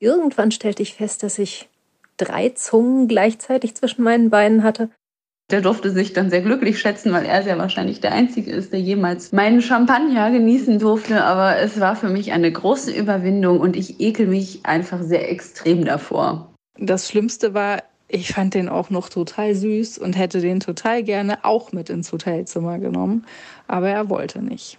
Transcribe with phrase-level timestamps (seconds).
[0.00, 1.68] Irgendwann stellte ich fest, dass ich
[2.16, 4.88] drei Zungen gleichzeitig zwischen meinen Beinen hatte.
[5.50, 8.80] Der durfte sich dann sehr glücklich schätzen, weil er sehr wahrscheinlich der Einzige ist, der
[8.80, 11.22] jemals meinen Champagner genießen durfte.
[11.24, 15.84] Aber es war für mich eine große Überwindung und ich ekel mich einfach sehr extrem
[15.84, 16.54] davor.
[16.78, 21.44] Das Schlimmste war, ich fand den auch noch total süß und hätte den total gerne
[21.44, 23.26] auch mit ins Hotelzimmer genommen.
[23.66, 24.78] Aber er wollte nicht.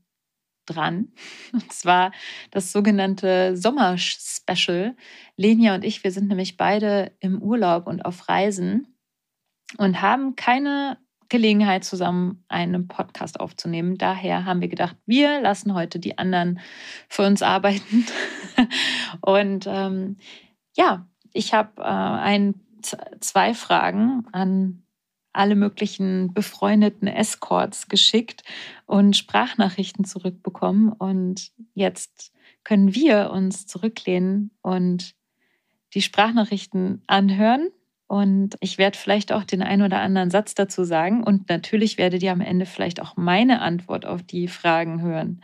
[0.71, 1.09] dran.
[1.53, 2.11] Und zwar
[2.51, 4.95] das sogenannte Sommerspecial.
[5.37, 8.95] Lenia und ich, wir sind nämlich beide im Urlaub und auf Reisen
[9.77, 10.97] und haben keine
[11.29, 13.97] Gelegenheit, zusammen einen Podcast aufzunehmen.
[13.97, 16.59] Daher haben wir gedacht, wir lassen heute die anderen
[17.07, 18.05] für uns arbeiten.
[19.21, 20.17] und ähm,
[20.75, 22.55] ja, ich habe äh, ein,
[23.21, 24.80] zwei Fragen an
[25.33, 28.43] alle möglichen befreundeten Escorts geschickt
[28.85, 30.91] und Sprachnachrichten zurückbekommen.
[30.91, 35.15] Und jetzt können wir uns zurücklehnen und
[35.93, 37.69] die Sprachnachrichten anhören.
[38.07, 41.23] Und ich werde vielleicht auch den einen oder anderen Satz dazu sagen.
[41.23, 45.41] Und natürlich werdet ihr am Ende vielleicht auch meine Antwort auf die Fragen hören.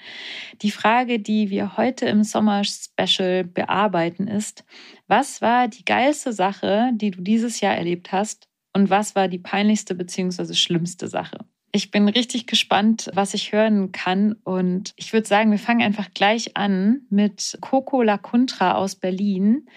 [0.62, 4.66] Die Frage, die wir heute im Sommer-Special bearbeiten, ist,
[5.08, 8.50] was war die geilste Sache, die du dieses Jahr erlebt hast?
[8.78, 10.54] Und was war die peinlichste bzw.
[10.54, 11.40] schlimmste Sache.
[11.72, 14.34] Ich bin richtig gespannt, was ich hören kann.
[14.44, 19.68] Und ich würde sagen, wir fangen einfach gleich an mit Coco Lacuntra aus Berlin,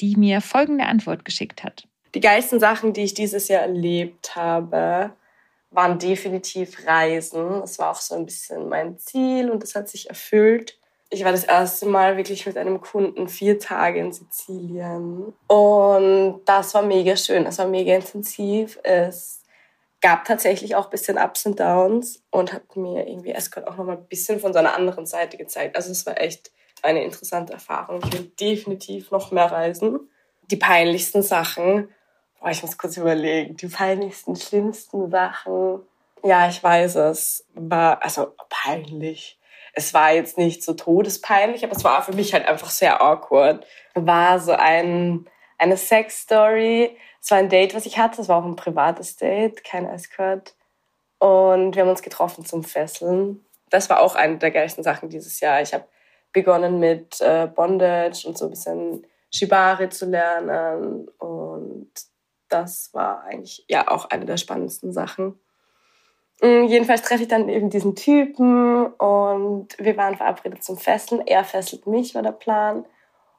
[0.00, 1.86] die mir folgende Antwort geschickt hat.
[2.14, 5.12] Die geilsten Sachen, die ich dieses Jahr erlebt habe,
[5.70, 7.62] waren definitiv Reisen.
[7.62, 10.78] Es war auch so ein bisschen mein Ziel und das hat sich erfüllt.
[11.10, 15.32] Ich war das erste Mal wirklich mit einem Kunden vier Tage in Sizilien.
[15.46, 17.46] Und das war mega schön.
[17.46, 18.78] Es war mega intensiv.
[18.82, 19.42] Es
[20.00, 23.96] gab tatsächlich auch ein bisschen Ups und Downs und hat mir irgendwie Escort auch nochmal
[23.96, 25.76] ein bisschen von seiner anderen Seite gezeigt.
[25.76, 26.52] Also es war echt
[26.82, 28.00] eine interessante Erfahrung.
[28.04, 30.10] Ich will definitiv noch mehr reisen.
[30.50, 31.88] Die peinlichsten Sachen,
[32.40, 35.80] boah, ich muss kurz überlegen, die peinlichsten, schlimmsten Sachen.
[36.22, 37.44] Ja, ich weiß es.
[37.54, 39.37] War, also peinlich
[39.78, 43.64] es war jetzt nicht so todespeinlich, aber es war für mich halt einfach sehr awkward.
[43.94, 46.96] War so ein, eine Sex-Story.
[47.22, 48.20] Es war ein Date, was ich hatte.
[48.20, 50.56] Es war auch ein privates Date, kein Escort.
[51.20, 53.44] Und wir haben uns getroffen zum Fesseln.
[53.70, 55.62] Das war auch eine der geilsten Sachen dieses Jahr.
[55.62, 55.84] Ich habe
[56.32, 61.06] begonnen mit äh, Bondage und so ein bisschen Shibari zu lernen.
[61.18, 61.92] Und
[62.48, 65.38] das war eigentlich ja auch eine der spannendsten Sachen.
[66.40, 71.26] Mm, jedenfalls treffe ich dann eben diesen Typen und wir waren verabredet zum Fesseln.
[71.26, 72.84] Er fesselt mich, war der Plan.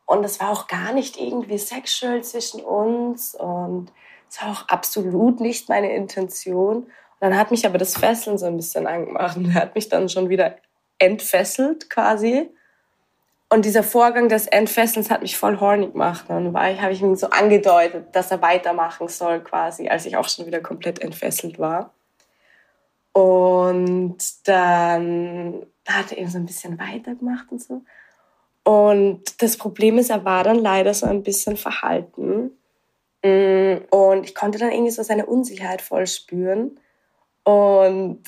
[0.05, 3.91] Und es war auch gar nicht irgendwie sexual zwischen uns und
[4.27, 6.77] es war auch absolut nicht meine Intention.
[6.77, 9.87] Und dann hat mich aber das Fesseln so ein bisschen angemacht und er hat mich
[9.87, 10.55] dann schon wieder
[10.97, 12.49] entfesselt quasi.
[13.51, 16.25] Und dieser Vorgang des Entfesselns hat mich voll horny gemacht.
[16.29, 20.29] Und dann habe ich ihm so angedeutet, dass er weitermachen soll quasi, als ich auch
[20.29, 21.93] schon wieder komplett entfesselt war.
[23.19, 27.81] Und dann hat er eben so ein bisschen weitergemacht und so.
[28.63, 32.52] Und das Problem ist, er war dann leider so ein bisschen verhalten.
[33.22, 36.79] Mm, und ich konnte dann irgendwie so seine Unsicherheit voll spüren.
[37.44, 38.22] Und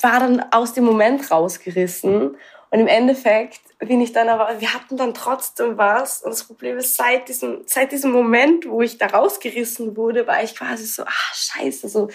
[0.00, 2.36] war dann aus dem Moment rausgerissen.
[2.70, 6.22] Und im Endeffekt bin ich dann aber, wir hatten dann trotzdem was.
[6.22, 10.44] Und das Problem ist, seit diesem, seit diesem Moment, wo ich da rausgerissen wurde, war
[10.44, 12.08] ich quasi so, ah, scheiße, so,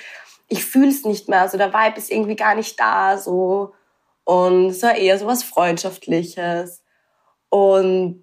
[0.50, 1.42] ich fühle es nicht mehr.
[1.42, 3.74] Also der Vibe ist irgendwie gar nicht da so.
[4.24, 6.84] Und es war eher so was Freundschaftliches.
[7.50, 8.22] Und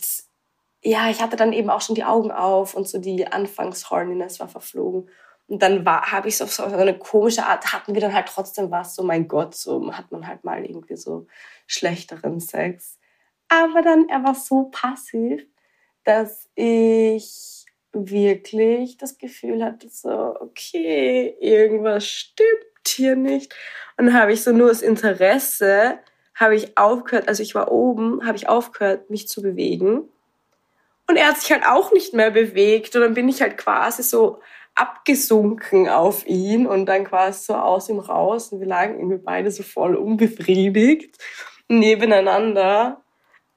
[0.83, 4.49] ja, ich hatte dann eben auch schon die Augen auf und so die Anfangshorniness war
[4.49, 5.09] verflogen.
[5.49, 8.71] Und dann habe ich so auf so eine komische Art, hatten wir dann halt trotzdem
[8.71, 11.27] was, so mein Gott, so hat man halt mal irgendwie so
[11.67, 12.99] schlechteren Sex.
[13.49, 15.47] Aber dann, er war so passiv,
[16.03, 17.56] dass ich
[17.97, 22.49] wirklich das Gefühl hatte, so, okay, irgendwas stimmt
[22.87, 23.55] hier nicht.
[23.97, 25.99] Und dann habe ich so nur das Interesse,
[26.35, 30.09] habe ich aufgehört, also ich war oben, habe ich aufgehört, mich zu bewegen.
[31.09, 32.95] Und er hat sich halt auch nicht mehr bewegt.
[32.95, 34.41] Und dann bin ich halt quasi so
[34.75, 38.53] abgesunken auf ihn und dann quasi so aus ihm raus.
[38.53, 41.17] Und wir lagen irgendwie beide so voll unbefriedigt
[41.69, 43.03] nebeneinander.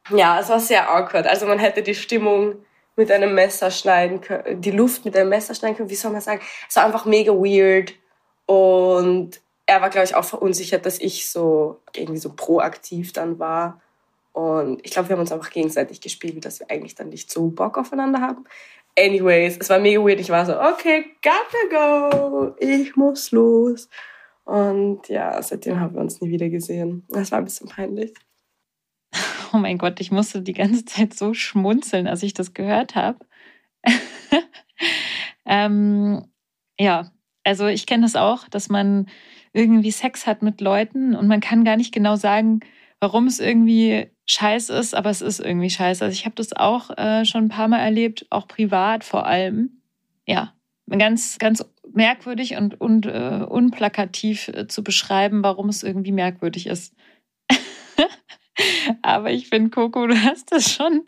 [0.09, 1.27] Ja, es war sehr awkward.
[1.27, 2.63] Also man hätte die Stimmung
[3.00, 5.90] mit einem Messer schneiden können, die Luft mit einem Messer schneiden können.
[5.90, 6.42] Wie soll man sagen?
[6.68, 7.94] Es war einfach mega weird.
[8.46, 13.81] Und er war, glaube ich, auch verunsichert, dass ich so irgendwie so proaktiv dann war.
[14.34, 17.48] Und ich glaube, wir haben uns einfach gegenseitig gespiegelt, dass wir eigentlich dann nicht so
[17.48, 18.44] Bock aufeinander haben.
[18.98, 20.19] Anyways, es war mega weird.
[20.19, 22.56] Ich war so, okay, gotta go.
[22.60, 23.88] Ich muss los.
[24.44, 27.06] Und ja, seitdem haben wir uns nie wieder gesehen.
[27.07, 28.13] Das war ein bisschen peinlich.
[29.54, 33.19] Oh mein Gott, ich musste die ganze Zeit so schmunzeln, als ich das gehört habe.
[35.46, 36.25] ähm,
[36.80, 37.12] ja,
[37.44, 39.07] also ich kenne das auch, dass man
[39.54, 42.60] irgendwie Sex hat mit Leuten und man kann gar nicht genau sagen,
[43.00, 46.04] warum es irgendwie scheiße ist, aber es ist irgendwie scheiße.
[46.06, 49.81] Also ich habe das auch äh, schon ein paar Mal erlebt, auch privat vor allem.
[50.28, 50.54] Ja,
[50.90, 56.94] ganz, ganz merkwürdig und, und äh, unplakativ äh, zu beschreiben, warum es irgendwie merkwürdig ist.
[59.01, 61.03] Aber ich finde, Coco, du hast das schon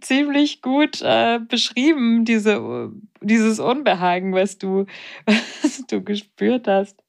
[0.00, 4.86] ziemlich gut äh, beschrieben, diese, dieses Unbehagen, was du,
[5.26, 7.02] was du gespürt hast.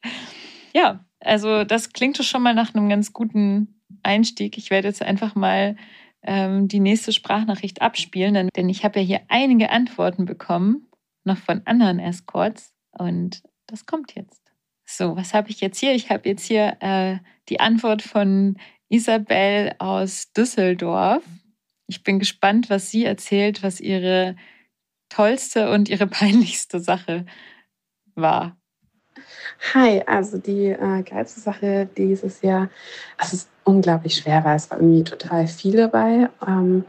[0.73, 4.57] Ja, also das klingt schon mal nach einem ganz guten Einstieg.
[4.57, 5.75] Ich werde jetzt einfach mal
[6.23, 10.87] ähm, die nächste Sprachnachricht abspielen, denn ich habe ja hier einige Antworten bekommen,
[11.23, 12.73] noch von anderen Escorts.
[12.91, 14.41] Und das kommt jetzt.
[14.85, 15.93] So, was habe ich jetzt hier?
[15.93, 17.17] Ich habe jetzt hier äh,
[17.49, 18.57] die Antwort von
[18.89, 21.23] Isabel aus Düsseldorf.
[21.87, 24.35] Ich bin gespannt, was sie erzählt, was ihre
[25.09, 27.25] tollste und ihre peinlichste Sache
[28.15, 28.57] war.
[29.73, 32.69] Hi, also die äh, geilste Sache dieses Jahr,
[33.17, 36.29] es ist unglaublich schwer, weil es war irgendwie total viel dabei.
[36.45, 36.85] Ähm,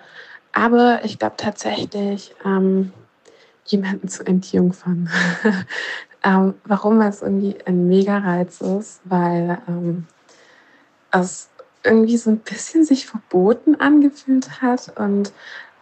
[0.53, 2.93] aber ich glaube tatsächlich, ähm,
[3.67, 5.09] jemanden zu entjungfern.
[6.25, 10.07] ähm, warum es irgendwie ein Mega-Reiz ist, weil ähm,
[11.11, 11.51] es
[11.87, 14.93] irgendwie so ein bisschen sich verboten angefühlt hat.
[14.99, 15.33] Und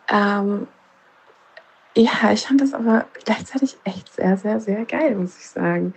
[0.09, 0.69] ähm,
[1.97, 5.95] ja, ich fand das aber gleichzeitig echt sehr, sehr, sehr geil, muss ich sagen.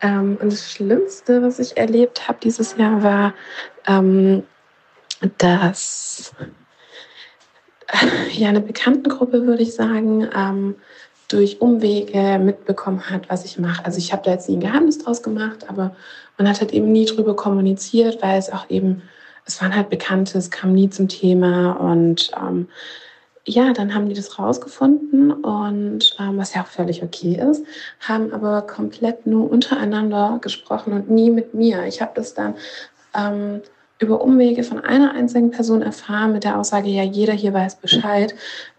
[0.00, 3.34] Ähm, und das Schlimmste, was ich erlebt habe dieses Jahr, war,
[3.86, 4.42] ähm,
[5.38, 6.32] dass
[8.32, 10.76] ja eine Bekanntengruppe, würde ich sagen, ähm,
[11.28, 13.84] durch Umwege mitbekommen hat, was ich mache.
[13.84, 15.94] Also ich habe da jetzt nie ein Geheimnis draus gemacht, aber
[16.38, 19.02] man hat halt eben nie drüber kommuniziert, weil es auch eben,
[19.46, 22.68] es waren halt Bekannte, es kam nie zum Thema und ähm,
[23.46, 27.64] ja, dann haben die das rausgefunden und ähm, was ja auch völlig okay ist,
[28.00, 31.86] haben aber komplett nur untereinander gesprochen und nie mit mir.
[31.86, 32.54] Ich habe das dann
[33.14, 33.62] ähm,
[34.00, 38.34] über Umwege von einer einzigen Person erfahren mit der Aussage, ja, jeder hier weiß Bescheid.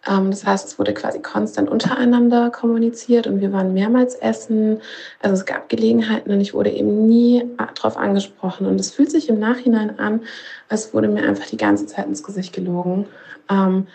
[0.10, 4.82] Ähm, das heißt, es wurde quasi konstant untereinander kommuniziert und wir waren mehrmals essen.
[5.22, 8.66] Also es gab Gelegenheiten und ich wurde eben nie darauf angesprochen.
[8.66, 10.22] Und es fühlt sich im Nachhinein an,
[10.70, 13.06] als wurde mir einfach die ganze Zeit ins Gesicht gelogen.
[13.48, 13.86] Ähm,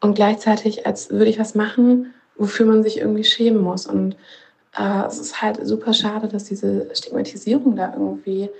[0.00, 3.86] und gleichzeitig, als würde ich was machen, wofür man sich irgendwie schämen muss.
[3.86, 4.16] Und
[4.78, 8.50] äh, es ist halt super schade, dass diese Stigmatisierung da irgendwie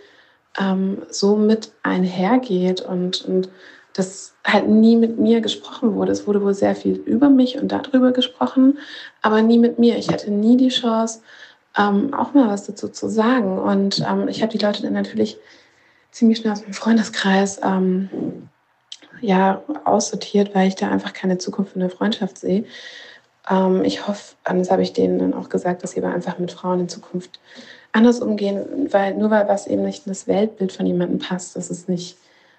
[0.59, 3.49] ähm, so mit einhergeht und, und
[3.93, 6.13] das halt nie mit mir gesprochen wurde.
[6.13, 8.79] Es wurde wohl sehr viel über mich und darüber gesprochen,
[9.23, 9.97] aber nie mit mir.
[9.99, 11.21] Ich hatte nie die Chance,
[11.77, 13.59] ähm, auch mal was dazu zu sagen.
[13.59, 15.39] Und ähm, ich habe die Leute dann natürlich
[16.11, 18.49] ziemlich schnell aus meinem Freundeskreis ähm,
[19.21, 22.65] ja, aussortiert, weil ich da einfach keine Zukunft in der Freundschaft sehe.
[23.51, 26.53] Ähm, ich hoffe, das habe ich denen dann auch gesagt, dass sie aber einfach mit
[26.53, 27.41] Frauen in Zukunft
[27.93, 31.89] anders umgehen, weil nur weil was eben nicht in das Weltbild von jemandem passt, ist
[31.89, 32.17] nicht,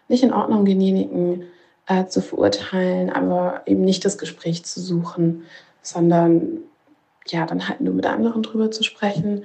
[0.07, 1.43] nicht in Ordnung, denjenigen
[1.87, 5.43] äh, zu verurteilen, aber eben nicht das Gespräch zu suchen,
[5.81, 6.59] sondern
[7.27, 9.43] ja, dann halt nur mit anderen drüber zu sprechen,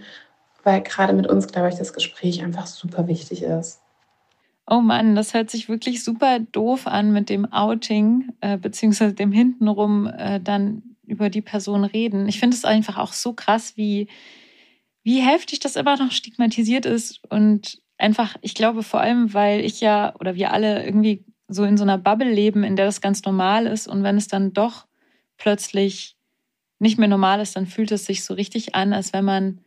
[0.62, 3.80] weil gerade mit uns, glaube ich, das Gespräch einfach super wichtig ist.
[4.66, 9.30] Oh Mann, das hört sich wirklich super doof an mit dem Outing, äh, beziehungsweise dem
[9.30, 12.28] hintenrum äh, dann über die Person reden.
[12.28, 14.08] Ich finde es einfach auch so krass, wie,
[15.04, 17.20] wie heftig das immer noch stigmatisiert ist.
[17.30, 21.76] Und einfach, ich glaube vor allem, weil ich ja oder wir alle irgendwie so in
[21.76, 23.86] so einer Bubble leben, in der das ganz normal ist.
[23.86, 24.86] Und wenn es dann doch
[25.36, 26.16] plötzlich
[26.78, 29.60] nicht mehr normal ist, dann fühlt es sich so richtig an, als wenn man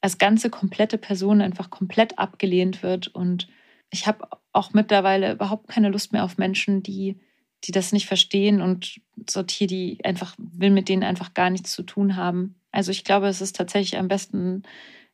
[0.00, 3.08] als ganze komplette Person einfach komplett abgelehnt wird.
[3.08, 3.48] Und
[3.90, 7.20] ich habe auch mittlerweile überhaupt keine Lust mehr auf Menschen, die,
[7.64, 11.82] die das nicht verstehen und sortiere die einfach, will mit denen einfach gar nichts zu
[11.82, 12.56] tun haben.
[12.72, 14.62] Also ich glaube, es ist tatsächlich am besten,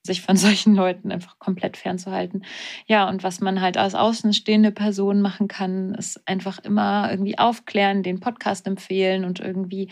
[0.03, 2.45] sich von solchen Leuten einfach komplett fernzuhalten.
[2.87, 8.03] Ja, und was man halt als außenstehende Person machen kann, ist einfach immer irgendwie aufklären,
[8.03, 9.91] den Podcast empfehlen und irgendwie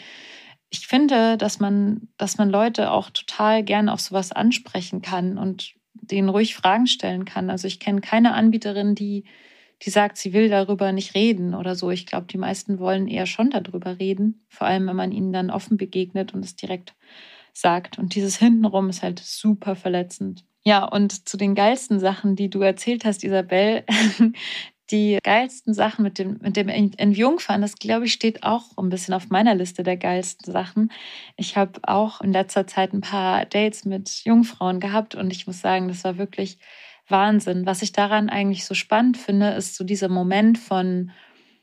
[0.71, 5.75] ich finde, dass man, dass man Leute auch total gern auf sowas ansprechen kann und
[5.95, 7.51] denen ruhig Fragen stellen kann.
[7.51, 9.25] Also ich kenne keine Anbieterin, die,
[9.83, 11.91] die sagt, sie will darüber nicht reden oder so.
[11.91, 15.51] Ich glaube, die meisten wollen eher schon darüber reden, vor allem wenn man ihnen dann
[15.51, 16.95] offen begegnet und es direkt
[17.61, 17.99] sagt.
[17.99, 20.45] Und dieses Hintenrum ist halt super verletzend.
[20.65, 23.85] Ja, und zu den geilsten Sachen, die du erzählt hast, Isabel,
[24.91, 29.15] die geilsten Sachen mit dem, mit dem Entjungfern, das glaube ich, steht auch ein bisschen
[29.15, 30.93] auf meiner Liste der geilsten Sachen.
[31.37, 35.61] Ich habe auch in letzter Zeit ein paar Dates mit Jungfrauen gehabt und ich muss
[35.61, 36.59] sagen, das war wirklich
[37.09, 37.67] Wahnsinn.
[37.67, 41.11] Was ich daran eigentlich so spannend finde, ist so dieser Moment von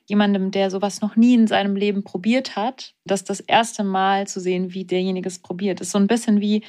[0.05, 4.39] jemandem, der sowas noch nie in seinem Leben probiert hat, das das erste Mal zu
[4.39, 5.79] sehen, wie derjenige es probiert.
[5.79, 6.63] Das ist so ein bisschen wie,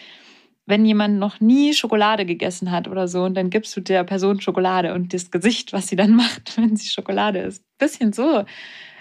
[0.66, 4.40] wenn jemand noch nie Schokolade gegessen hat oder so und dann gibst du der Person
[4.40, 7.64] Schokolade und das Gesicht, was sie dann macht, wenn sie Schokolade isst.
[7.78, 8.44] Bisschen so,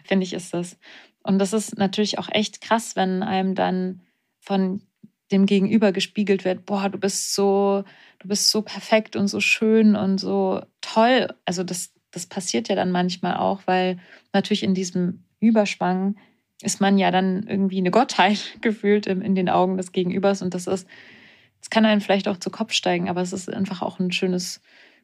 [0.04, 0.78] finde ich, ist das.
[1.24, 4.02] Und das ist natürlich auch echt krass, wenn einem dann
[4.42, 4.82] von
[5.32, 7.84] dem Gegenüber gespiegelt wird, boah, du bist so,
[8.20, 11.30] du bist so perfekt und so schön und so toll.
[11.46, 13.98] Also das das passiert ja dann manchmal auch, weil
[14.32, 16.16] natürlich in diesem Überschwang
[16.62, 20.68] ist man ja dann irgendwie eine Gottheit gefühlt in den Augen des Gegenübers und das
[20.68, 20.88] ist,
[21.60, 24.62] das kann einen vielleicht auch zu Kopf steigen, aber es ist einfach auch ein schönes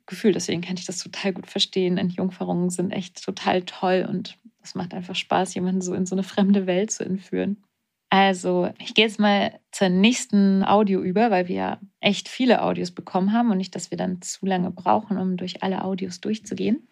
[0.09, 0.33] Gefühl.
[0.33, 1.97] Deswegen kann ich das total gut verstehen.
[1.97, 6.23] Entjungferungen sind echt total toll und es macht einfach Spaß, jemanden so in so eine
[6.23, 7.63] fremde Welt zu entführen.
[8.11, 12.91] Also, ich gehe jetzt mal zur nächsten Audio über, weil wir ja echt viele Audios
[12.91, 16.88] bekommen haben und nicht, dass wir dann zu lange brauchen, um durch alle Audios durchzugehen.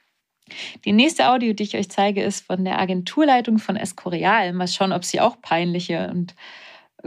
[0.86, 4.54] Die nächste Audio, die ich euch zeige, ist von der Agenturleitung von Escorial.
[4.54, 6.36] Mal schauen, ob sie auch peinliche und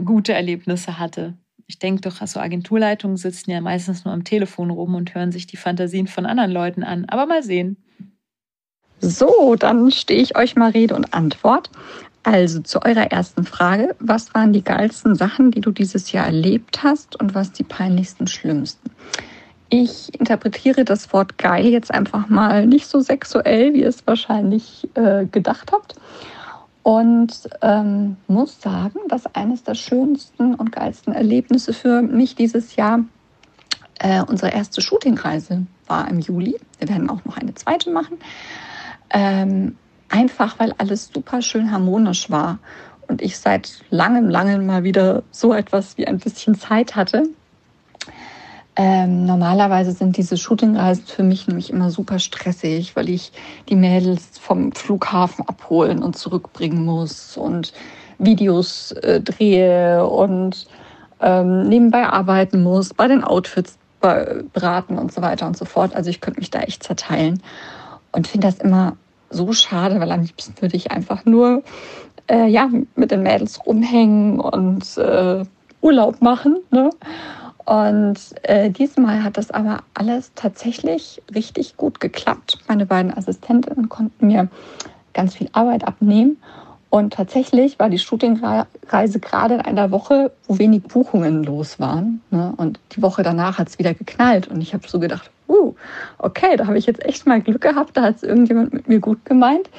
[0.03, 1.37] gute Erlebnisse hatte.
[1.67, 5.47] Ich denke doch, also Agenturleitungen sitzen ja meistens nur am Telefon rum und hören sich
[5.47, 7.05] die Fantasien von anderen Leuten an.
[7.07, 7.77] Aber mal sehen.
[8.99, 11.69] So, dann stehe ich euch mal Rede und Antwort.
[12.23, 13.95] Also zu eurer ersten Frage.
[13.99, 18.27] Was waren die geilsten Sachen, die du dieses Jahr erlebt hast und was die peinlichsten,
[18.27, 18.91] schlimmsten?
[19.73, 24.89] Ich interpretiere das Wort geil jetzt einfach mal nicht so sexuell, wie ihr es wahrscheinlich
[24.95, 25.95] äh, gedacht habt.
[26.83, 33.05] Und ähm, muss sagen, dass eines der schönsten und geilsten Erlebnisse für mich dieses Jahr
[33.99, 36.59] äh, unsere erste Shootingreise war im Juli.
[36.79, 38.17] Wir werden auch noch eine zweite machen.
[39.09, 39.77] Ähm,
[40.09, 42.59] einfach weil alles super schön harmonisch war
[43.07, 47.29] und ich seit langem, langem mal wieder so etwas wie ein bisschen Zeit hatte
[48.75, 53.31] ähm, normalerweise sind diese Shootingreisen für mich nämlich immer super stressig, weil ich
[53.67, 57.73] die Mädels vom Flughafen abholen und zurückbringen muss und
[58.17, 60.67] Videos äh, drehe und
[61.19, 65.95] ähm, nebenbei arbeiten muss, bei den Outfits beraten und so weiter und so fort.
[65.95, 67.43] Also ich könnte mich da echt zerteilen
[68.11, 68.97] und finde das immer
[69.29, 71.63] so schade, weil am liebsten würde ich einfach nur
[72.27, 75.43] äh, ja, mit den Mädels rumhängen und äh,
[75.81, 76.57] Urlaub machen.
[76.71, 76.89] Ne?
[77.65, 82.57] Und äh, diesmal hat das aber alles tatsächlich richtig gut geklappt.
[82.67, 84.47] Meine beiden Assistentinnen konnten mir
[85.13, 86.37] ganz viel Arbeit abnehmen.
[86.89, 92.21] Und tatsächlich war die Shootingreise gerade in einer Woche, wo wenig Buchungen los waren.
[92.31, 92.53] Ne?
[92.57, 94.49] Und die Woche danach hat es wieder geknallt.
[94.49, 95.73] Und ich habe so gedacht, uh,
[96.17, 97.95] okay, da habe ich jetzt echt mal Glück gehabt.
[97.95, 99.69] Da hat es irgendjemand mit mir gut gemeint.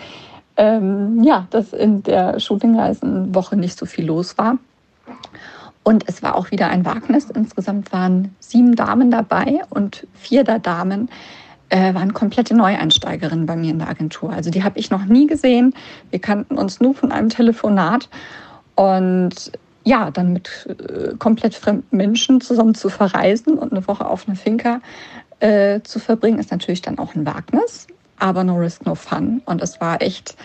[0.56, 4.56] Ähm, ja, dass in der Shootingreisenwoche nicht so viel los war.
[5.84, 7.28] Und es war auch wieder ein Wagnis.
[7.30, 11.08] Insgesamt waren sieben Damen dabei und vier der Damen
[11.70, 14.30] äh, waren komplette Neueinsteigerinnen bei mir in der Agentur.
[14.30, 15.74] Also die habe ich noch nie gesehen.
[16.10, 18.08] Wir kannten uns nur von einem Telefonat.
[18.74, 19.52] Und
[19.84, 24.36] ja, dann mit äh, komplett fremden Menschen zusammen zu verreisen und eine Woche auf einer
[24.36, 24.80] Finca
[25.40, 27.86] äh, zu verbringen, ist natürlich dann auch ein Wagnis.
[28.18, 29.42] Aber no risk, no fun.
[29.46, 30.36] Und es war echt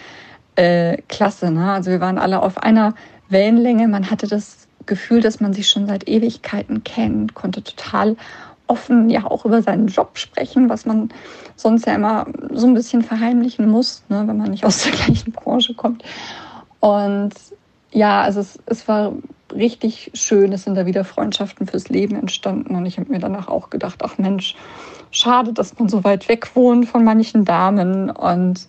[0.55, 1.51] äh, klasse.
[1.51, 1.71] Ne?
[1.71, 2.95] Also wir waren alle auf einer
[3.29, 3.87] Wellenlänge.
[3.87, 8.15] Man hatte das Gefühl, dass man sich schon seit Ewigkeiten kennt, konnte total
[8.67, 11.09] offen ja auch über seinen Job sprechen, was man
[11.55, 15.31] sonst ja immer so ein bisschen verheimlichen muss, ne, wenn man nicht aus der gleichen
[15.31, 16.03] Branche kommt.
[16.79, 17.33] Und
[17.91, 19.13] ja, also es, es war
[19.53, 23.47] richtig schön, es sind da wieder Freundschaften fürs Leben entstanden und ich habe mir danach
[23.47, 24.55] auch gedacht, ach Mensch,
[25.11, 28.67] schade, dass man so weit weg wohnt von manchen Damen und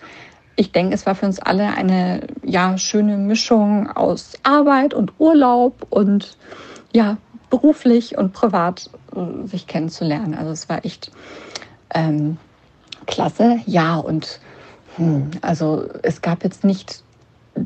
[0.58, 5.86] ich denke, es war für uns alle eine ja, schöne Mischung aus Arbeit und Urlaub
[5.88, 6.36] und
[6.92, 7.16] ja,
[7.48, 10.34] beruflich und privat äh, sich kennenzulernen.
[10.34, 11.12] Also es war echt
[11.94, 12.38] ähm,
[13.06, 13.60] klasse.
[13.66, 14.40] Ja, und
[14.96, 17.04] hm, also es gab jetzt nicht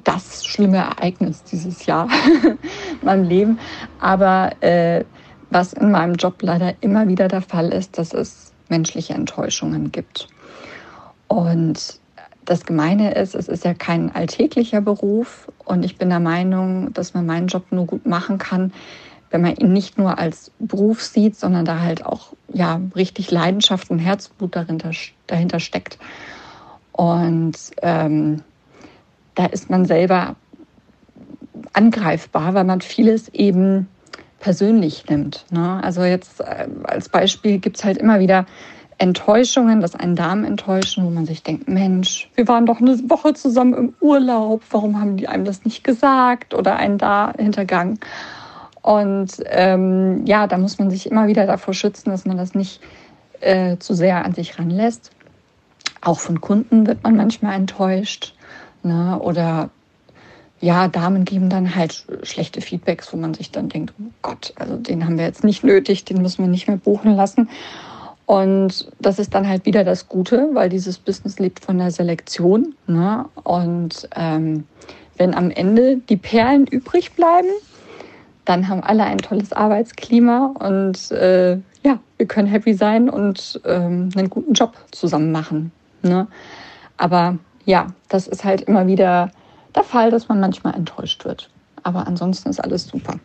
[0.05, 2.09] das schlimme Ereignis dieses Jahr
[2.45, 2.59] in
[3.01, 3.59] meinem Leben,
[4.01, 5.07] aber äh,
[5.49, 10.29] was in meinem Job leider immer wieder der Fall ist, dass es menschliche Enttäuschungen gibt.
[11.29, 12.02] Und
[12.45, 17.15] das Gemeine ist, es ist ja kein alltäglicher Beruf und ich bin der Meinung, dass
[17.15, 18.73] man meinen Job nur gut machen kann,
[19.31, 23.91] wenn man ihn nicht nur als Beruf sieht, sondern da halt auch ja richtig Leidenschaft
[23.91, 24.91] und Herzblut dahinter,
[25.27, 25.99] dahinter steckt.
[26.93, 28.43] Und ähm,
[29.35, 30.37] da ist man selber
[31.73, 33.89] angreifbar, weil man vieles eben
[34.41, 35.47] persönlich nimmt.
[35.51, 35.83] Ne?
[35.83, 38.45] Also jetzt äh, als Beispiel gibt es halt immer wieder
[38.99, 43.35] Enttäuschungen, dass einen Damen enttäuschen, wo man sich denkt, Mensch, wir waren doch eine Woche
[43.35, 47.99] zusammen im Urlaub, warum haben die einem das nicht gesagt oder einen da hintergangen?
[48.83, 52.81] Und ähm, ja, da muss man sich immer wieder davor schützen, dass man das nicht
[53.41, 55.11] äh, zu sehr an sich ranlässt.
[56.01, 58.35] Auch von Kunden wird man manchmal enttäuscht.
[58.83, 59.19] Ne?
[59.21, 59.71] Oder
[60.61, 64.77] ja, Damen geben dann halt schlechte Feedbacks, wo man sich dann denkt, oh Gott, also
[64.77, 67.49] den haben wir jetzt nicht nötig, den müssen wir nicht mehr buchen lassen.
[68.33, 72.75] Und das ist dann halt wieder das Gute, weil dieses Business lebt von der Selektion.
[72.87, 73.27] Ne?
[73.45, 74.65] Und ähm,
[75.19, 77.51] wenn am Ende die Perlen übrig bleiben,
[78.47, 84.09] dann haben alle ein tolles Arbeitsklima und äh, ja, wir können happy sein und ähm,
[84.17, 85.71] einen guten Job zusammen machen.
[86.01, 86.27] Ne?
[86.97, 87.37] Aber
[87.67, 89.31] ja, das ist halt immer wieder
[89.75, 91.51] der Fall, dass man manchmal enttäuscht wird.
[91.83, 93.17] Aber ansonsten ist alles super.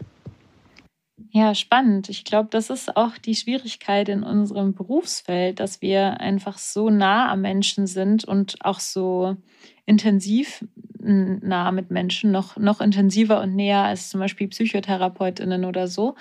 [1.37, 2.09] Ja, spannend.
[2.09, 7.31] Ich glaube, das ist auch die Schwierigkeit in unserem Berufsfeld, dass wir einfach so nah
[7.31, 9.37] am Menschen sind und auch so
[9.85, 10.65] intensiv
[10.99, 16.15] nah mit Menschen, noch, noch intensiver und näher als zum Beispiel Psychotherapeutinnen oder so.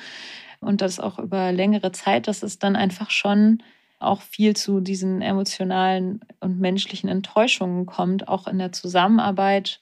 [0.60, 3.62] Und das auch über längere Zeit, dass es dann einfach schon
[3.98, 9.80] auch viel zu diesen emotionalen und menschlichen Enttäuschungen kommt, auch in der Zusammenarbeit.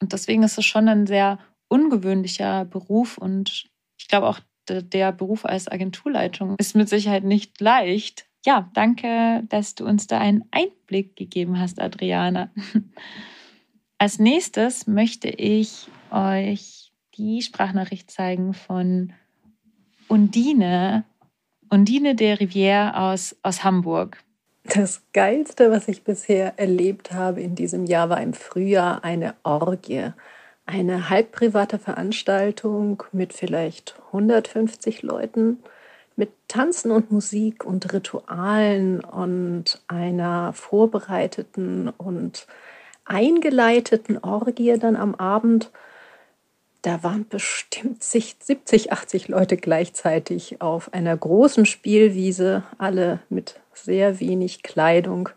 [0.00, 5.44] Und deswegen ist es schon ein sehr ungewöhnlicher Beruf und ich glaube auch der Beruf
[5.44, 8.26] als Agenturleitung ist mit Sicherheit nicht leicht.
[8.44, 12.50] Ja, danke, dass du uns da einen Einblick gegeben hast, Adriana.
[13.98, 19.12] Als nächstes möchte ich euch die Sprachnachricht zeigen von
[20.08, 21.04] Undine,
[21.70, 24.24] Undine de Rivière aus, aus Hamburg.
[24.64, 30.12] Das Geilste, was ich bisher erlebt habe in diesem Jahr, war im Frühjahr eine Orgie
[30.66, 35.58] eine halbprivate Veranstaltung mit vielleicht 150 Leuten,
[36.16, 42.46] mit Tanzen und Musik und Ritualen und einer vorbereiteten und
[43.04, 45.70] eingeleiteten Orgie dann am Abend.
[46.82, 54.62] Da waren bestimmt 70, 80 Leute gleichzeitig auf einer großen Spielwiese, alle mit sehr wenig
[54.62, 55.28] Kleidung.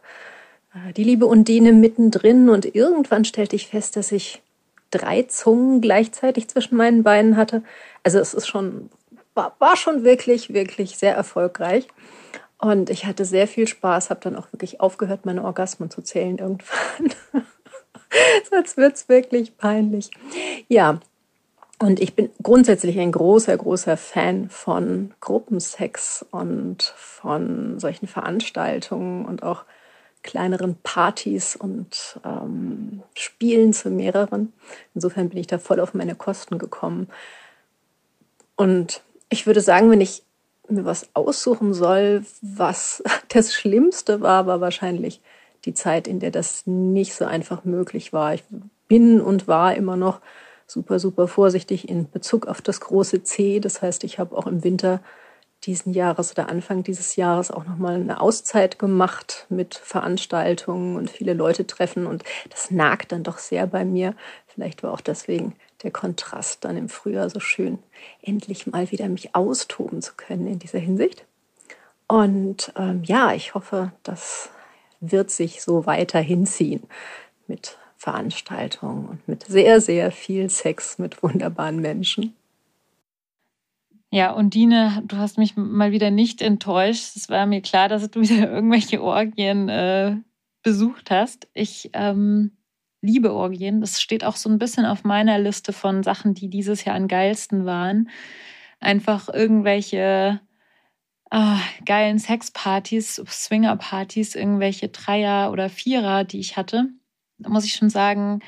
[0.97, 4.41] Die liebe Undine mittendrin und irgendwann stellte ich fest, dass ich
[4.97, 7.63] drei Zungen gleichzeitig zwischen meinen Beinen hatte.
[8.03, 8.89] Also es ist schon,
[9.33, 11.87] war, war schon wirklich, wirklich sehr erfolgreich.
[12.57, 16.37] Und ich hatte sehr viel Spaß, habe dann auch wirklich aufgehört, meine Orgasmen zu zählen
[16.37, 17.13] irgendwann.
[18.49, 20.09] Sonst wird es wirklich peinlich.
[20.67, 20.99] Ja,
[21.79, 29.43] und ich bin grundsätzlich ein großer, großer Fan von Gruppensex und von solchen Veranstaltungen und
[29.43, 29.65] auch
[30.25, 34.51] kleineren Partys und ähm, Spielen zu mehreren.
[34.95, 37.07] Insofern bin ich da voll auf meine Kosten gekommen.
[38.55, 40.23] Und ich würde sagen, wenn ich
[40.67, 45.21] mir was aussuchen soll, was das Schlimmste war, war wahrscheinlich
[45.65, 48.33] die Zeit, in der das nicht so einfach möglich war.
[48.33, 48.43] Ich
[48.87, 50.21] bin und war immer noch
[50.67, 53.59] super, super vorsichtig in Bezug auf das große C.
[53.59, 55.01] Das heißt, ich habe auch im Winter
[55.65, 61.33] diesen Jahres oder Anfang dieses Jahres auch nochmal eine Auszeit gemacht mit Veranstaltungen und viele
[61.33, 64.15] Leute treffen und das nagt dann doch sehr bei mir.
[64.47, 67.79] Vielleicht war auch deswegen der Kontrast dann im Frühjahr so schön,
[68.21, 71.25] endlich mal wieder mich austoben zu können in dieser Hinsicht.
[72.07, 74.49] Und ähm, ja, ich hoffe, das
[74.99, 76.83] wird sich so weiter hinziehen
[77.47, 82.35] mit Veranstaltungen und mit sehr, sehr viel Sex mit wunderbaren Menschen.
[84.15, 87.17] Ja, und Dine, du hast mich mal wieder nicht enttäuscht.
[87.17, 90.15] Es war mir klar, dass du wieder irgendwelche Orgien äh,
[90.63, 91.49] besucht hast.
[91.53, 92.55] Ich ähm,
[93.01, 93.81] liebe Orgien.
[93.81, 97.09] Das steht auch so ein bisschen auf meiner Liste von Sachen, die dieses Jahr am
[97.09, 98.09] geilsten waren.
[98.79, 100.39] Einfach irgendwelche
[101.29, 106.87] äh, geilen Sexpartys, Swingerpartys, irgendwelche Dreier oder Vierer, die ich hatte.
[107.39, 108.39] Da muss ich schon sagen,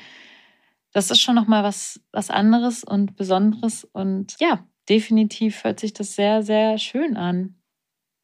[0.92, 3.84] das ist schon nochmal was, was anderes und Besonderes.
[3.84, 7.54] Und ja, definitiv hört sich das sehr, sehr schön an.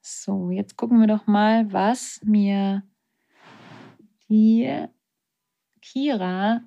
[0.01, 2.83] So, jetzt gucken wir doch mal, was mir
[4.29, 4.87] die
[5.81, 6.63] Kira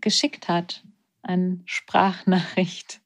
[0.00, 0.84] geschickt hat
[1.22, 3.00] an Sprachnachricht.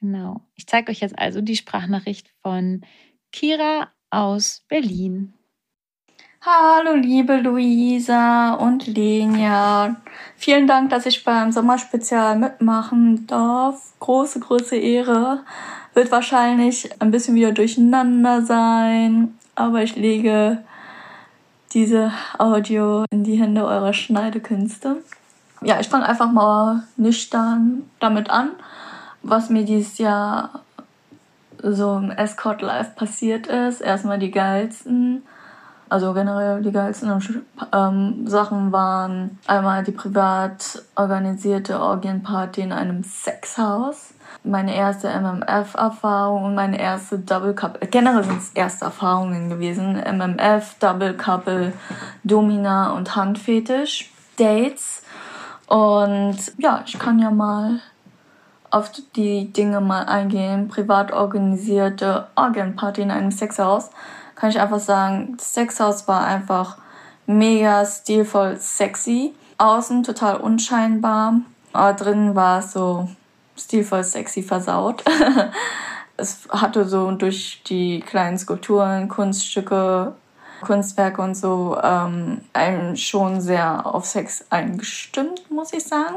[0.00, 0.46] Genau.
[0.54, 2.84] Ich zeige euch jetzt also die Sprachnachricht von
[3.32, 5.34] Kira aus Berlin.
[6.42, 9.96] Hallo liebe Luisa und Lenia.
[10.38, 13.92] Vielen Dank, dass ich beim Sommerspezial mitmachen darf.
[14.00, 15.40] Große, große Ehre.
[15.92, 20.64] Wird wahrscheinlich ein bisschen wieder durcheinander sein, aber ich lege
[21.74, 24.96] diese Audio in die Hände eurer Schneidekünste.
[25.60, 28.52] Ja, ich fange einfach mal nüchtern damit an,
[29.22, 30.62] was mir dieses Jahr
[31.62, 33.82] so im Escort Live passiert ist.
[33.82, 35.20] Erstmal die geilsten
[35.90, 37.10] also generell die geilsten
[37.72, 44.14] ähm, Sachen waren einmal die privat organisierte Orgienparty in einem Sexhaus.
[44.44, 47.88] Meine erste MMF-Erfahrung und meine erste Double Couple.
[47.88, 49.96] Generell sind es erste Erfahrungen gewesen.
[49.96, 51.72] MMF, Double Couple,
[52.22, 54.12] Domina und Handfetisch.
[54.38, 55.02] Dates.
[55.66, 57.80] Und ja, ich kann ja mal
[58.70, 60.68] auf die Dinge mal eingehen.
[60.68, 63.90] Privat organisierte Orgienparty in einem Sexhaus
[64.40, 66.78] kann ich einfach sagen, das Sexhaus war einfach
[67.26, 69.34] mega stilvoll sexy.
[69.58, 71.34] Außen total unscheinbar,
[71.74, 73.06] aber drinnen war es so
[73.54, 75.04] stilvoll sexy versaut.
[76.16, 80.14] es hatte so durch die kleinen Skulpturen, Kunststücke,
[80.62, 86.16] Kunstwerke und so ähm, einem schon sehr auf Sex eingestimmt, muss ich sagen.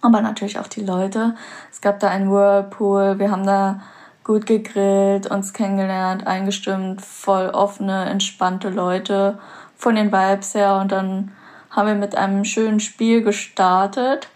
[0.00, 1.36] Aber natürlich auch die Leute.
[1.70, 3.80] Es gab da einen Whirlpool, wir haben da
[4.24, 9.38] gut gegrillt, uns kennengelernt, eingestimmt, voll offene, entspannte Leute
[9.76, 11.32] von den Vibes her und dann
[11.70, 14.28] haben wir mit einem schönen Spiel gestartet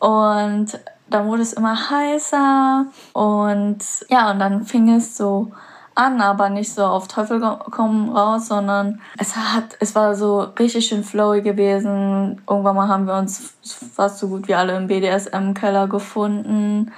[0.00, 5.52] und dann wurde es immer heißer und ja, und dann fing es so
[5.94, 7.40] an, aber nicht so auf Teufel
[7.70, 12.40] komm raus, sondern es hat, es war so richtig schön flowy gewesen.
[12.48, 13.54] Irgendwann mal haben wir uns
[13.94, 16.92] fast so gut wie alle im BDSM-Keller gefunden.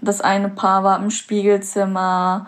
[0.00, 2.46] Das eine Paar war im Spiegelzimmer.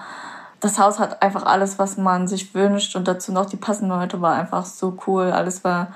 [0.60, 4.20] Das Haus hat einfach alles, was man sich wünscht und dazu noch die passenden Leute
[4.20, 5.32] war einfach so cool.
[5.32, 5.88] Alles war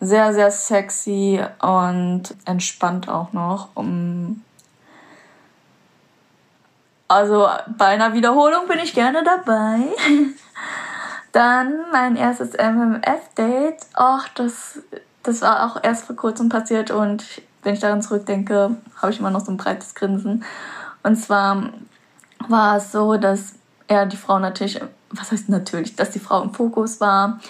[0.00, 3.68] sehr, sehr sexy und entspannt auch noch.
[7.06, 9.86] also bei einer Wiederholung bin ich gerne dabei.
[11.32, 13.86] Dann mein erstes MMF-Date.
[13.94, 14.80] Ach, das,
[15.22, 17.24] das war auch erst vor kurzem passiert und
[17.62, 20.44] wenn ich daran zurückdenke, habe ich immer noch so ein breites Grinsen.
[21.02, 21.70] Und zwar
[22.48, 23.54] war es so, dass
[23.88, 27.40] er die Frau natürlich, was heißt natürlich, dass die Frau im Fokus war.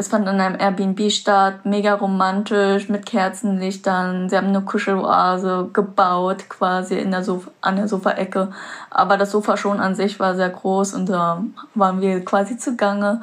[0.00, 4.28] Es fand in einem Airbnb statt, mega romantisch, mit Kerzenlichtern.
[4.28, 8.52] Sie haben eine Kuscheloase gebaut, quasi in der Sofa, an der Sofaecke.
[8.90, 11.42] Aber das Sofa schon an sich war sehr groß und da
[11.74, 13.22] waren wir quasi zugange.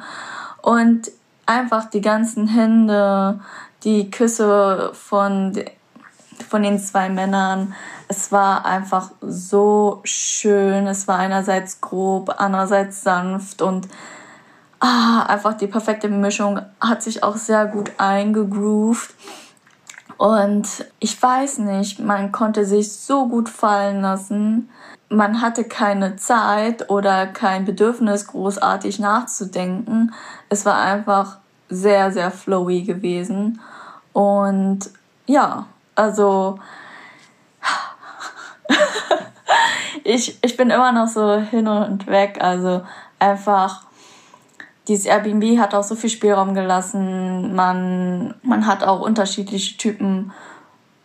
[0.60, 1.10] Und
[1.46, 3.40] einfach die ganzen Hände,
[3.82, 5.58] die Küsse von,
[6.46, 7.72] von den zwei Männern,
[8.08, 10.86] es war einfach so schön.
[10.86, 13.88] Es war einerseits grob, andererseits sanft und
[14.80, 19.14] ah, einfach die perfekte Mischung hat sich auch sehr gut eingegroovt.
[20.18, 24.70] Und ich weiß nicht, man konnte sich so gut fallen lassen.
[25.08, 30.14] Man hatte keine Zeit oder kein Bedürfnis, großartig nachzudenken.
[30.48, 31.38] Es war einfach
[31.68, 33.60] sehr, sehr flowy gewesen.
[34.12, 34.90] Und
[35.26, 36.58] ja, also
[40.04, 42.38] ich, ich bin immer noch so hin und weg.
[42.40, 42.82] Also
[43.18, 43.82] einfach,
[44.88, 47.54] dieses Airbnb hat auch so viel Spielraum gelassen.
[47.54, 50.32] Man, man hat auch unterschiedliche Typen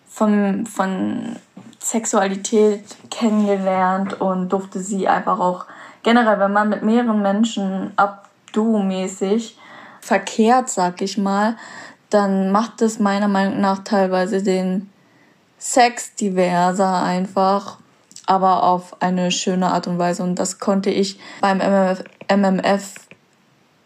[0.07, 1.37] von, von
[1.79, 5.65] Sexualität kennengelernt und durfte sie einfach auch
[6.03, 9.57] generell, wenn man mit mehreren Menschen abdu-mäßig
[9.99, 11.57] verkehrt, sag ich mal,
[12.09, 14.90] dann macht es meiner Meinung nach teilweise den
[15.61, 17.77] Sex diverser einfach,
[18.25, 20.23] aber auf eine schöne Art und Weise.
[20.23, 22.95] Und das konnte ich beim MMF, MMF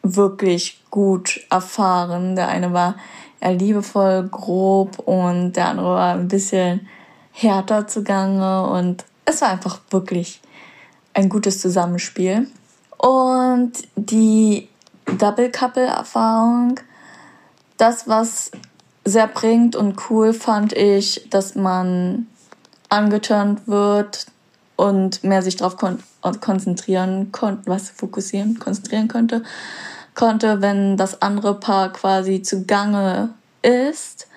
[0.02, 2.38] wirklich gut erfahren.
[2.38, 2.96] Der eine war
[3.42, 6.88] eher liebevoll, grob und der andere war ein bisschen
[7.34, 10.40] härter zugange und es war einfach wirklich
[11.14, 12.48] ein gutes Zusammenspiel.
[12.98, 14.70] Und die
[15.18, 16.80] Double Couple Erfahrung,
[17.76, 18.52] das was
[19.06, 22.28] sehr bringt und cool fand ich, dass man
[22.90, 24.26] angeturnt wird
[24.76, 26.00] und mehr sich darauf kon
[26.42, 29.44] konzentrieren konnte, was fokussieren, konzentrieren könnte,
[30.16, 33.30] konnte, wenn das andere Paar quasi zugange
[33.62, 34.28] ist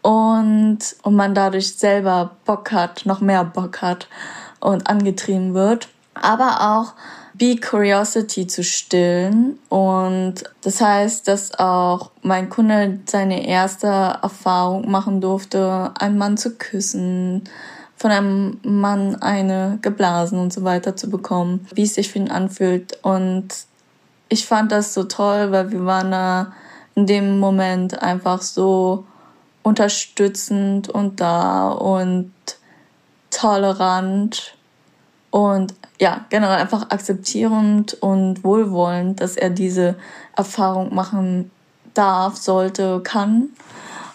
[0.00, 4.08] und, und man dadurch selber Bock hat, noch mehr Bock hat
[4.60, 5.88] und angetrieben wird.
[6.14, 6.94] Aber auch
[7.38, 9.58] Be Curiosity zu stillen.
[9.68, 16.56] Und das heißt, dass auch mein Kunde seine erste Erfahrung machen durfte, einen Mann zu
[16.56, 17.44] küssen,
[17.96, 22.30] von einem Mann eine geblasen und so weiter zu bekommen, wie es sich für ihn
[22.30, 22.98] anfühlt.
[23.02, 23.48] Und
[24.28, 26.52] ich fand das so toll, weil wir waren da
[26.94, 29.04] in dem Moment einfach so
[29.62, 32.32] unterstützend und da und
[33.30, 34.55] tolerant
[35.36, 39.96] und ja, generell einfach akzeptierend und wohlwollend, dass er diese
[40.34, 41.50] Erfahrung machen
[41.92, 43.50] darf, sollte, kann.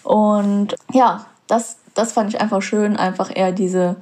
[0.01, 3.97] Und ja, das, das fand ich einfach schön, einfach eher diese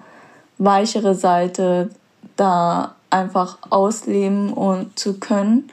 [0.59, 1.89] weichere Seite
[2.37, 5.69] da einfach ausleben und zu können.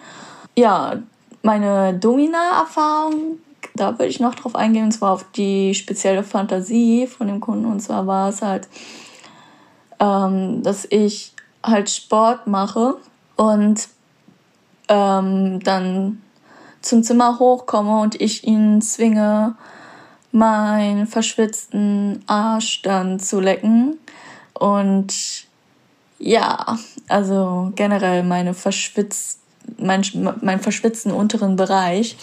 [0.56, 0.94] Ja,
[1.42, 3.38] meine Domina-Erfahrung,
[3.76, 7.66] da würde ich noch drauf eingehen, und zwar auf die spezielle Fantasie von dem Kunden.
[7.66, 8.66] Und zwar war es halt,
[10.00, 11.35] ähm, dass ich
[11.66, 12.96] halt Sport mache
[13.36, 13.88] und
[14.88, 16.22] ähm, dann
[16.80, 19.56] zum Zimmer hochkomme und ich ihn zwinge,
[20.32, 23.98] meinen verschwitzten Arsch dann zu lecken.
[24.54, 25.46] Und
[26.18, 29.40] ja, also generell meine verschwitzt,
[29.78, 30.02] mein,
[30.40, 32.16] mein verschwitzten unteren Bereich.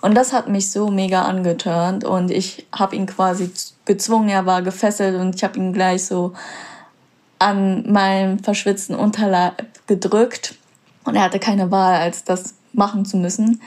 [0.00, 3.50] Und das hat mich so mega angetörnt und ich habe ihn quasi
[3.84, 6.32] gezwungen, er war gefesselt und ich habe ihn gleich so
[7.40, 10.54] an meinem verschwitzten Unterleib gedrückt
[11.04, 13.60] und er hatte keine Wahl, als das machen zu müssen.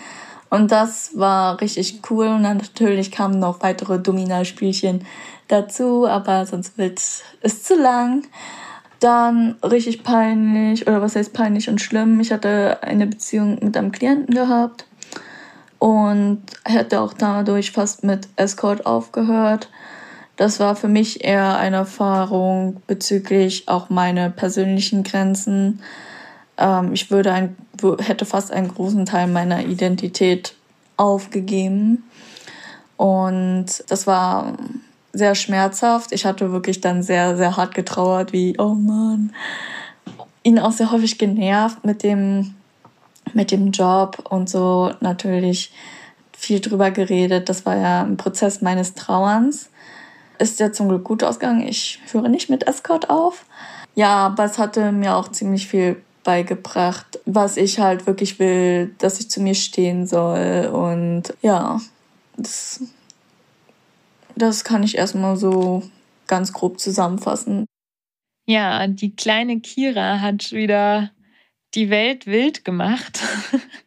[0.50, 5.06] Und das war richtig cool und dann natürlich kamen noch weitere Domina-Spielchen
[5.48, 7.02] dazu, aber sonst wird
[7.42, 8.24] es zu lang.
[9.00, 13.92] Dann richtig peinlich, oder was heißt peinlich und schlimm, ich hatte eine Beziehung mit einem
[13.92, 14.86] Klienten gehabt
[15.80, 19.70] und hätte auch dadurch fast mit Escort aufgehört.
[20.36, 25.82] Das war für mich eher eine Erfahrung bezüglich auch meine persönlichen Grenzen.
[26.58, 27.56] Ähm, ich würde ein,
[28.00, 30.56] hätte fast einen großen Teil meiner Identität
[30.98, 32.04] aufgegeben.
[32.98, 34.58] Und das war
[35.12, 36.12] sehr schmerzhaft.
[36.12, 39.34] Ich hatte wirklich dann sehr, sehr hart getrauert, wie, oh Mann,
[40.42, 42.56] ihn auch sehr häufig genervt mit dem,
[43.34, 45.72] mit dem Job und so natürlich
[46.36, 47.50] viel drüber geredet.
[47.50, 49.70] Das war ja ein Prozess meines Trauerns
[50.40, 51.68] ist ja zum Glück gut ausgegangen.
[51.68, 53.46] Ich höre nicht mit Escort auf.
[53.96, 59.20] Ja, aber es hatte mir auch ziemlich viel beigebracht, was ich halt wirklich will, dass
[59.20, 60.70] ich zu mir stehen soll.
[60.74, 61.80] Und ja,
[62.38, 62.82] das,
[64.36, 65.84] das kann ich erstmal so
[66.28, 67.66] ganz grob zusammenfassen.
[68.46, 71.12] Ja, die kleine Kira hat wieder
[71.76, 73.22] die Welt wild gemacht.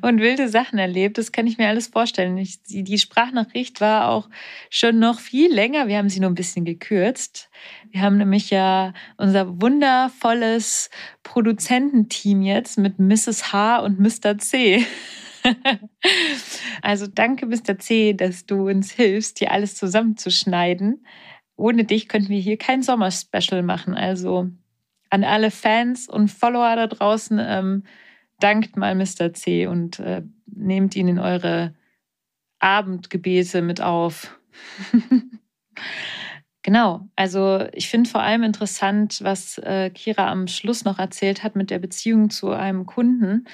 [0.00, 1.18] und wilde Sachen erlebt.
[1.18, 2.36] Das kann ich mir alles vorstellen.
[2.38, 4.28] Ich, die Sprachnachricht war auch
[4.70, 5.86] schon noch viel länger.
[5.86, 7.50] Wir haben sie nur ein bisschen gekürzt.
[7.90, 10.90] Wir haben nämlich ja unser wundervolles
[11.22, 13.52] Produzententeam jetzt mit Mrs.
[13.52, 14.38] H und Mr.
[14.38, 14.84] C.
[16.82, 17.78] also danke, Mr.
[17.78, 21.06] C, dass du uns hilfst, hier alles zusammenzuschneiden.
[21.56, 23.94] Ohne dich könnten wir hier kein Sommerspecial machen.
[23.94, 24.50] Also
[25.10, 27.40] an alle Fans und Follower da draußen.
[27.40, 27.84] Ähm,
[28.40, 29.32] dankt mal Mr.
[29.32, 31.74] C und äh, nehmt ihn in eure
[32.58, 34.38] Abendgebete mit auf.
[36.62, 41.56] genau, also ich finde vor allem interessant, was äh, Kira am Schluss noch erzählt hat
[41.56, 43.46] mit der Beziehung zu einem Kunden.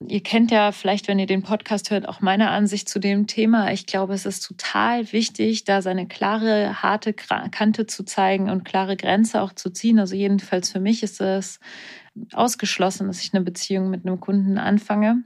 [0.00, 3.72] Ihr kennt ja vielleicht, wenn ihr den Podcast hört, auch meine Ansicht zu dem Thema.
[3.72, 8.96] Ich glaube, es ist total wichtig, da seine klare, harte Kante zu zeigen und klare
[8.96, 9.98] Grenze auch zu ziehen.
[9.98, 11.60] Also jedenfalls für mich ist es
[12.32, 15.24] ausgeschlossen, dass ich eine Beziehung mit einem Kunden anfange.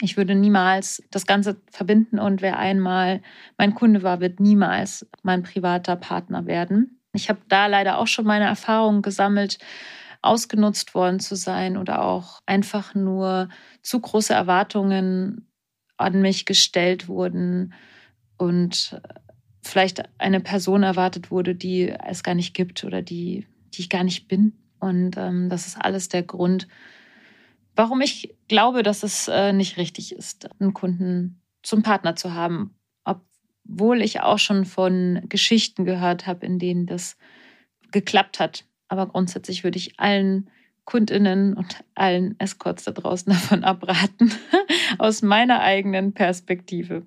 [0.00, 3.22] Ich würde niemals das Ganze verbinden und wer einmal
[3.58, 7.00] mein Kunde war, wird niemals mein privater Partner werden.
[7.12, 9.58] Ich habe da leider auch schon meine Erfahrungen gesammelt,
[10.22, 13.48] ausgenutzt worden zu sein oder auch einfach nur
[13.82, 15.48] zu große Erwartungen
[15.96, 17.72] an mich gestellt wurden
[18.36, 19.00] und
[19.62, 24.04] vielleicht eine Person erwartet wurde, die es gar nicht gibt oder die, die ich gar
[24.04, 24.59] nicht bin.
[24.80, 26.66] Und ähm, das ist alles der Grund,
[27.76, 32.74] warum ich glaube, dass es äh, nicht richtig ist, einen Kunden zum Partner zu haben.
[33.04, 37.16] Obwohl ich auch schon von Geschichten gehört habe, in denen das
[37.92, 38.64] geklappt hat.
[38.88, 40.50] Aber grundsätzlich würde ich allen
[40.84, 44.32] Kundinnen und allen Escorts da draußen davon abraten,
[44.98, 47.06] aus meiner eigenen Perspektive.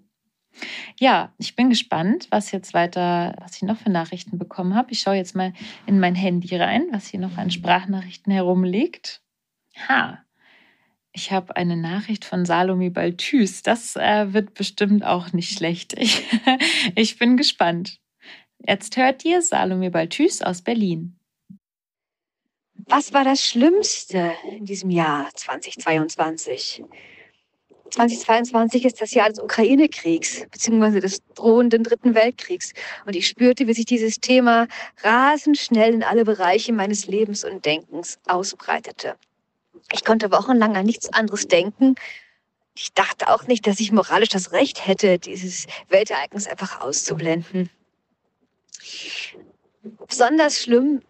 [1.00, 4.92] Ja, ich bin gespannt, was jetzt weiter, was ich noch für Nachrichten bekommen habe.
[4.92, 5.54] Ich schaue jetzt mal
[5.86, 9.22] in mein Handy rein, was hier noch an Sprachnachrichten herumliegt.
[9.88, 10.24] Ha,
[11.16, 13.62] ich habe eine Nachricht von Salome Balthus.
[13.62, 15.94] Das äh, wird bestimmt auch nicht schlecht.
[16.00, 16.24] Ich,
[16.96, 18.00] ich bin gespannt.
[18.68, 21.20] Jetzt hört ihr Salome Balthus aus Berlin.
[22.74, 26.84] Was war das Schlimmste in diesem Jahr 2022?
[27.94, 32.74] 2022 ist das Jahr des Ukraine-Kriegs, beziehungsweise des drohenden Dritten Weltkriegs.
[33.06, 34.68] Und ich spürte, wie sich dieses Thema
[35.04, 39.16] rasend schnell in alle Bereiche meines Lebens und Denkens ausbreitete.
[39.92, 41.94] Ich konnte wochenlang an nichts anderes denken.
[42.76, 47.70] Ich dachte auch nicht, dass ich moralisch das Recht hätte, dieses Weltereignis einfach auszublenden.
[50.08, 51.04] Besonders schlimm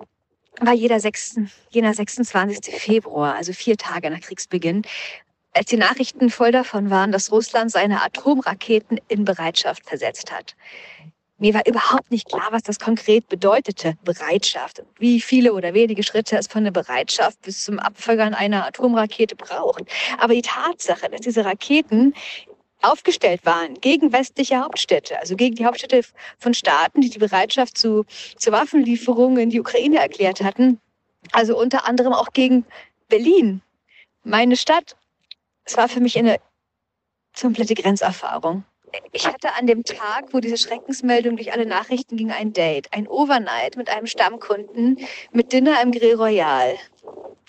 [0.59, 1.35] war jeder 6,
[1.69, 2.75] jener 26.
[2.75, 4.81] Februar, also vier Tage nach Kriegsbeginn,
[5.53, 10.55] als die Nachrichten voll davon waren, dass Russland seine Atomraketen in Bereitschaft versetzt hat.
[11.37, 14.83] Mir war überhaupt nicht klar, was das konkret bedeutete, Bereitschaft.
[14.97, 19.83] Wie viele oder wenige Schritte es von der Bereitschaft bis zum Abfeuern einer Atomrakete braucht.
[20.19, 22.13] Aber die Tatsache, dass diese Raketen
[22.81, 26.01] aufgestellt waren gegen westliche Hauptstädte, also gegen die Hauptstädte
[26.37, 28.05] von Staaten, die die Bereitschaft zu,
[28.37, 30.79] zu Waffenlieferungen in die Ukraine erklärt hatten,
[31.31, 32.65] also unter anderem auch gegen
[33.07, 33.61] Berlin,
[34.23, 34.95] meine Stadt.
[35.65, 36.37] Es war für mich eine
[37.39, 38.63] komplette Grenzerfahrung.
[39.11, 43.07] Ich hatte an dem Tag, wo diese Schreckensmeldung durch alle Nachrichten ging, ein Date, ein
[43.07, 44.99] Overnight mit einem Stammkunden
[45.31, 46.75] mit Dinner im Grill Royal.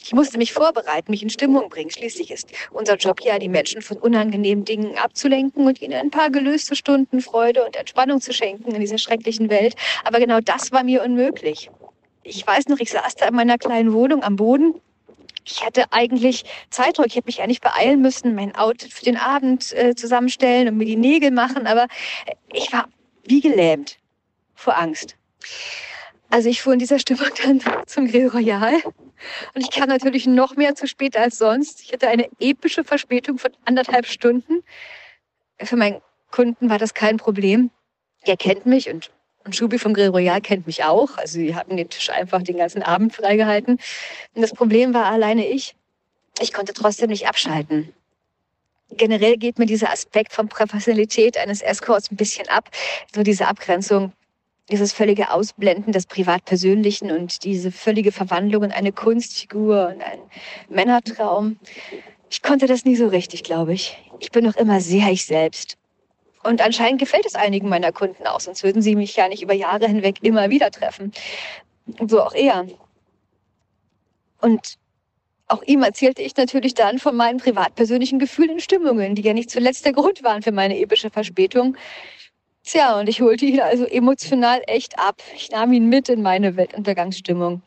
[0.02, 1.90] Ich musste mich vorbereiten, mich in Stimmung bringen.
[1.90, 6.30] Schließlich ist unser Job ja, die Menschen von unangenehmen Dingen abzulenken und ihnen ein paar
[6.30, 9.76] gelöste Stunden Freude und Entspannung zu schenken in dieser schrecklichen Welt.
[10.04, 11.70] Aber genau das war mir unmöglich.
[12.22, 14.80] Ich weiß noch, ich saß da in meiner kleinen Wohnung am Boden
[15.46, 17.06] ich hatte eigentlich Zeitdruck.
[17.06, 20.86] Ich hätte mich eigentlich beeilen müssen, mein Outfit für den Abend äh, zusammenstellen und mir
[20.86, 21.66] die Nägel machen.
[21.66, 21.86] Aber
[22.52, 22.88] ich war
[23.24, 23.98] wie gelähmt
[24.54, 25.16] vor Angst.
[26.30, 28.74] Also ich fuhr in dieser Stimmung dann zum Grill Royal.
[29.54, 31.82] Und ich kam natürlich noch mehr zu spät als sonst.
[31.82, 34.62] Ich hatte eine epische Verspätung von anderthalb Stunden.
[35.60, 37.70] Für meinen Kunden war das kein Problem.
[38.22, 39.10] Er kennt mich und
[39.44, 41.16] und Schubi vom Grill Royal kennt mich auch.
[41.18, 43.78] Also sie hatten den Tisch einfach den ganzen Abend freigehalten.
[44.34, 45.74] Und das Problem war alleine ich.
[46.40, 47.92] Ich konnte trotzdem nicht abschalten.
[48.90, 52.70] Generell geht mir dieser Aspekt von Professionalität eines Escorts ein bisschen ab.
[53.14, 54.12] So diese Abgrenzung,
[54.70, 60.22] dieses völlige Ausblenden des Privat-Persönlichen und diese völlige Verwandlung in eine Kunstfigur und einen
[60.68, 61.58] Männertraum.
[62.30, 63.98] Ich konnte das nie so richtig, glaube ich.
[64.20, 65.76] Ich bin noch immer sehr ich selbst.
[66.44, 69.54] Und anscheinend gefällt es einigen meiner Kunden auch, sonst würden sie mich ja nicht über
[69.54, 71.12] Jahre hinweg immer wieder treffen.
[72.06, 72.66] So auch er.
[74.40, 74.78] Und
[75.48, 79.50] auch ihm erzählte ich natürlich dann von meinen privatpersönlichen Gefühlen und Stimmungen, die ja nicht
[79.50, 81.76] zuletzt der Grund waren für meine epische Verspätung.
[82.62, 85.22] Tja, und ich holte ihn also emotional echt ab.
[85.34, 87.62] Ich nahm ihn mit in meine Weltuntergangsstimmung.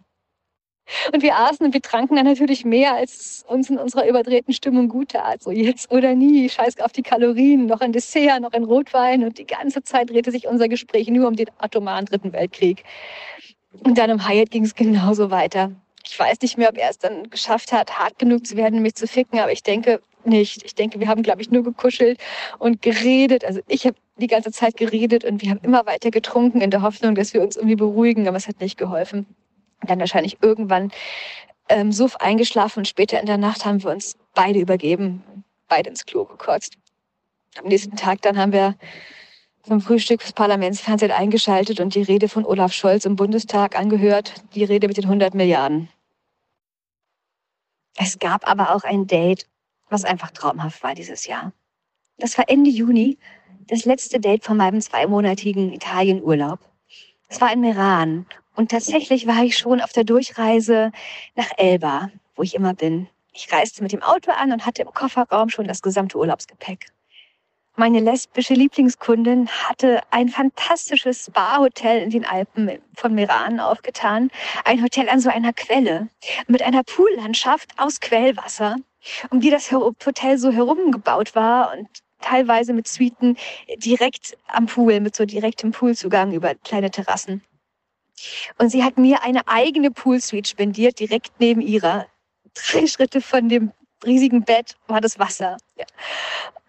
[1.13, 4.87] Und wir aßen und wir tranken dann natürlich mehr, als uns in unserer überdrehten Stimmung
[4.87, 5.43] gut tat.
[5.43, 9.23] So jetzt oder nie, scheiß auf die Kalorien, noch ein Dessert, noch ein Rotwein.
[9.23, 12.83] Und die ganze Zeit drehte sich unser Gespräch nur um den atomaren Dritten Weltkrieg.
[13.83, 15.71] Und dann im Hyatt ging es genauso weiter.
[16.05, 18.95] Ich weiß nicht mehr, ob er es dann geschafft hat, hart genug zu werden, mich
[18.95, 20.63] zu ficken, aber ich denke nicht.
[20.63, 22.19] Ich denke, wir haben, glaube ich, nur gekuschelt
[22.59, 23.43] und geredet.
[23.43, 26.81] Also ich habe die ganze Zeit geredet und wir haben immer weiter getrunken in der
[26.81, 29.25] Hoffnung, dass wir uns irgendwie beruhigen, aber es hat nicht geholfen
[29.81, 30.91] dann wahrscheinlich irgendwann
[31.69, 36.05] ähm, so eingeschlafen und später in der Nacht haben wir uns beide übergeben, beide ins
[36.05, 36.77] Klo gekotzt.
[37.57, 38.75] Am nächsten Tag dann haben wir
[39.63, 44.63] zum Frühstück das Parlamentsfernsehen eingeschaltet und die Rede von Olaf Scholz im Bundestag angehört, die
[44.63, 45.89] Rede mit den 100 Milliarden.
[47.97, 49.47] Es gab aber auch ein Date,
[49.89, 51.51] was einfach traumhaft war dieses Jahr.
[52.17, 53.17] Das war Ende Juni,
[53.67, 56.59] das letzte Date von meinem zweimonatigen Italienurlaub.
[57.27, 58.25] Es war in Meran
[58.57, 60.91] und tatsächlich war ich schon auf der Durchreise
[61.35, 63.07] nach Elba, wo ich immer bin.
[63.31, 66.87] Ich reiste mit dem Auto an und hatte im Kofferraum schon das gesamte Urlaubsgepäck.
[67.75, 74.31] Meine lesbische Lieblingskundin hatte ein fantastisches Spa-Hotel in den Alpen von Meran aufgetan.
[74.65, 76.07] Ein Hotel an so einer Quelle
[76.47, 78.77] mit einer Poollandschaft aus Quellwasser,
[79.29, 81.87] um die das Hotel so herumgebaut war und
[82.21, 83.37] teilweise mit Suiten
[83.77, 87.43] direkt am Pool, mit so direktem Poolzugang über kleine Terrassen.
[88.57, 92.07] Und sie hat mir eine eigene Poolsuite spendiert, direkt neben ihrer.
[92.53, 93.71] Drei Schritte von dem
[94.05, 95.57] riesigen Bett war das Wasser.
[95.77, 95.85] Ja.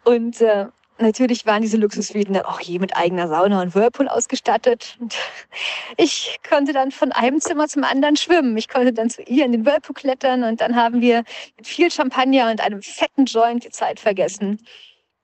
[0.04, 0.66] Und äh,
[0.98, 4.96] natürlich waren diese Luxussuiten dann auch je mit eigener Sauna und Whirlpool ausgestattet.
[5.00, 5.16] Und
[5.96, 8.56] ich konnte dann von einem Zimmer zum anderen schwimmen.
[8.56, 11.24] Ich konnte dann zu ihr in den Whirlpool klettern und dann haben wir
[11.56, 14.60] mit viel Champagner und einem fetten Joint die Zeit vergessen.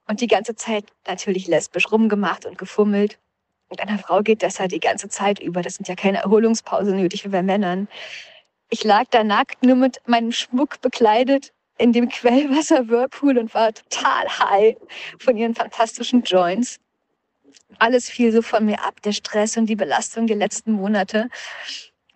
[0.07, 3.17] Und die ganze Zeit natürlich lesbisch rumgemacht und gefummelt.
[3.69, 5.61] Und einer Frau geht das halt die ganze Zeit über.
[5.61, 7.87] Das sind ja keine Erholungspause nötig wie bei Männern.
[8.69, 13.73] Ich lag da nackt, nur mit meinem Schmuck bekleidet in dem Quellwasser Whirlpool und war
[13.73, 14.75] total high
[15.19, 16.77] von ihren fantastischen Joints.
[17.79, 21.29] Alles fiel so von mir ab, der Stress und die Belastung der letzten Monate.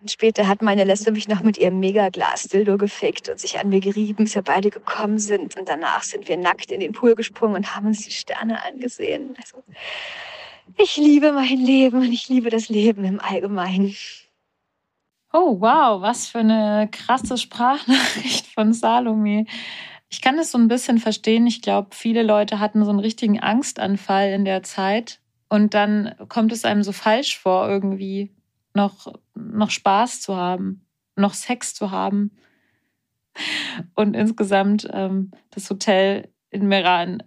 [0.00, 3.80] Und später hat meine Lesbe mich noch mit ihrem Megaglas-Dildo gefickt und sich an mir
[3.80, 5.56] gerieben, bis wir beide gekommen sind.
[5.56, 9.36] Und danach sind wir nackt in den Pool gesprungen und haben uns die Sterne angesehen.
[9.36, 9.62] Also,
[10.76, 13.94] ich liebe mein Leben und ich liebe das Leben im Allgemeinen.
[15.32, 19.46] Oh, wow, was für eine krasse Sprachnachricht von Salome.
[20.08, 21.46] Ich kann es so ein bisschen verstehen.
[21.46, 25.20] Ich glaube, viele Leute hatten so einen richtigen Angstanfall in der Zeit.
[25.48, 28.32] Und dann kommt es einem so falsch vor, irgendwie
[28.74, 30.84] noch, noch Spaß zu haben,
[31.16, 32.32] noch Sex zu haben.
[33.94, 37.22] Und insgesamt ähm, das Hotel in Meran,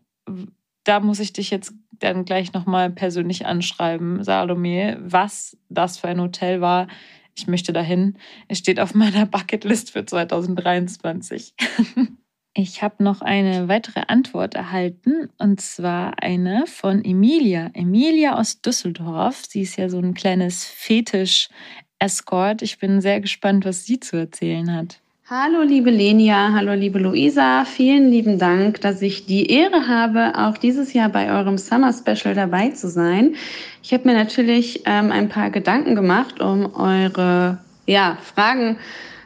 [0.83, 1.73] da muss ich dich jetzt
[2.03, 6.87] dann gleich nochmal persönlich anschreiben, Salome, was das für ein Hotel war.
[7.35, 8.17] Ich möchte dahin.
[8.47, 11.53] Es steht auf meiner Bucketlist für 2023.
[12.55, 17.71] Ich habe noch eine weitere Antwort erhalten und zwar eine von Emilia.
[17.73, 19.45] Emilia aus Düsseldorf.
[19.49, 22.61] Sie ist ja so ein kleines Fetisch-Escort.
[22.61, 25.02] Ich bin sehr gespannt, was sie zu erzählen hat.
[25.35, 30.59] Hallo liebe Lenia, hallo liebe Luisa, vielen lieben Dank, dass ich die Ehre habe, auch
[30.59, 33.33] dieses Jahr bei eurem Summer Special dabei zu sein.
[33.81, 37.57] Ich habe mir natürlich ähm, ein paar Gedanken gemacht, um eure
[37.87, 38.77] ja, Fragen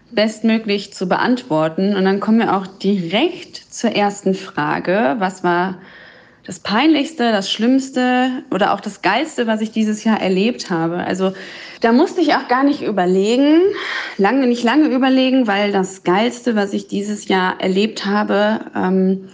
[0.09, 1.93] bestmöglich zu beantworten.
[1.93, 5.17] Und dann kommen wir auch direkt zur ersten Frage.
[5.19, 5.75] Was war
[6.47, 10.95] das Peinlichste, das Schlimmste oder auch das Geilste, was ich dieses Jahr erlebt habe?
[10.95, 11.33] Also
[11.81, 13.59] da musste ich auch gar nicht überlegen,
[14.17, 19.27] lange, nicht lange überlegen, weil das Geilste, was ich dieses Jahr erlebt habe, ähm,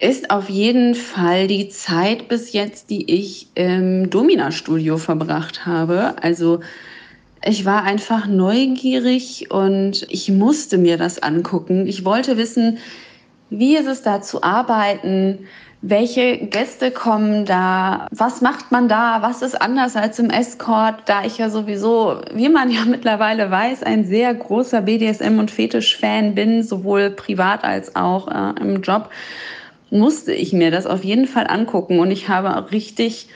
[0.00, 6.16] ist auf jeden Fall die Zeit bis jetzt, die ich im Domina-Studio verbracht habe.
[6.20, 6.60] Also
[7.44, 11.86] ich war einfach neugierig und ich musste mir das angucken.
[11.86, 12.78] Ich wollte wissen,
[13.50, 15.46] wie ist es da zu arbeiten?
[15.82, 18.06] Welche Gäste kommen da?
[18.10, 19.22] Was macht man da?
[19.22, 21.02] Was ist anders als im Escort?
[21.06, 26.34] Da ich ja sowieso, wie man ja mittlerweile weiß, ein sehr großer BDSM- und Fetisch-Fan
[26.34, 29.08] bin, sowohl privat als auch äh, im Job,
[29.90, 31.98] musste ich mir das auf jeden Fall angucken.
[31.98, 33.28] Und ich habe richtig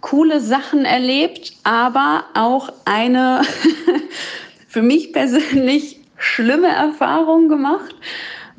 [0.00, 3.42] coole Sachen erlebt, aber auch eine
[4.66, 7.94] für mich persönlich schlimme Erfahrung gemacht,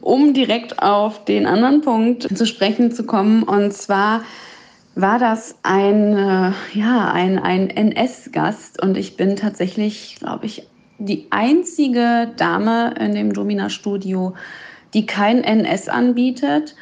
[0.01, 3.43] um direkt auf den anderen Punkt zu sprechen zu kommen.
[3.43, 4.23] Und zwar
[4.95, 10.67] war das ein, äh, ja, ein, ein NS-Gast und ich bin tatsächlich, glaube ich,
[10.99, 14.35] die einzige Dame in dem Domina-Studio,
[14.93, 16.75] die kein NS anbietet,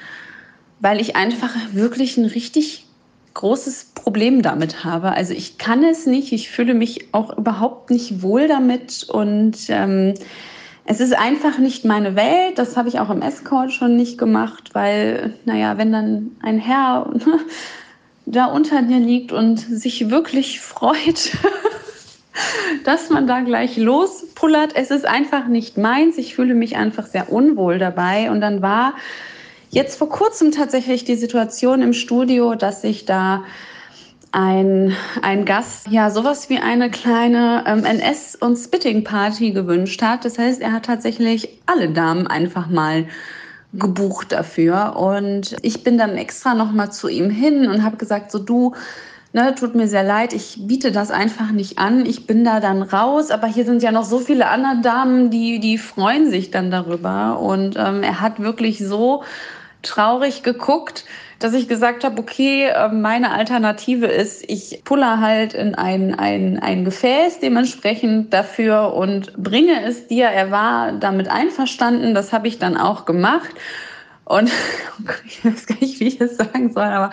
[0.79, 2.85] weil ich einfach wirklich ein richtig
[3.33, 5.11] großes Problem damit habe.
[5.11, 10.15] Also ich kann es nicht, ich fühle mich auch überhaupt nicht wohl damit und ähm,
[10.91, 12.57] es ist einfach nicht meine Welt.
[12.57, 17.09] Das habe ich auch im Escort schon nicht gemacht, weil, naja, wenn dann ein Herr
[18.25, 21.31] da unter dir liegt und sich wirklich freut,
[22.83, 26.17] dass man da gleich lospullert, es ist einfach nicht meins.
[26.17, 28.95] Ich fühle mich einfach sehr unwohl dabei und dann war
[29.69, 33.45] jetzt vor kurzem tatsächlich die Situation im Studio, dass sich da
[34.31, 40.23] ein, ein Gast ja sowas wie eine kleine ähm, NS- und Spitting-Party gewünscht hat.
[40.23, 43.07] Das heißt, er hat tatsächlich alle Damen einfach mal
[43.73, 44.95] gebucht dafür.
[44.95, 48.73] Und ich bin dann extra nochmal zu ihm hin und habe gesagt, so du,
[49.33, 52.05] ne, tut mir sehr leid, ich biete das einfach nicht an.
[52.05, 55.59] Ich bin da dann raus, aber hier sind ja noch so viele andere Damen, die,
[55.59, 57.39] die freuen sich dann darüber.
[57.39, 59.23] Und ähm, er hat wirklich so
[59.81, 61.05] traurig geguckt,
[61.43, 66.59] dass ich gesagt habe, okay, ähm, meine Alternative ist, ich puller halt in ein, ein,
[66.59, 70.25] ein Gefäß dementsprechend dafür und bringe es dir.
[70.25, 73.51] Er war damit einverstanden, das habe ich dann auch gemacht.
[74.25, 74.51] Und
[75.25, 77.11] ich weiß gar nicht, wie ich das sagen soll, aber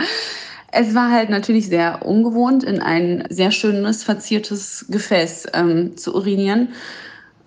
[0.71, 6.69] es war halt natürlich sehr ungewohnt, in ein sehr schönes, verziertes Gefäß ähm, zu urinieren.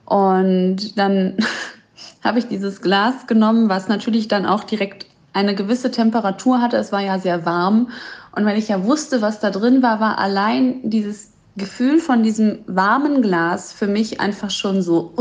[0.05, 1.37] Und dann
[2.23, 6.77] habe ich dieses Glas genommen, was natürlich dann auch direkt eine gewisse Temperatur hatte.
[6.77, 7.89] Es war ja sehr warm.
[8.35, 12.59] Und wenn ich ja wusste, was da drin war, war allein dieses Gefühl von diesem
[12.67, 15.13] warmen Glas für mich einfach schon so.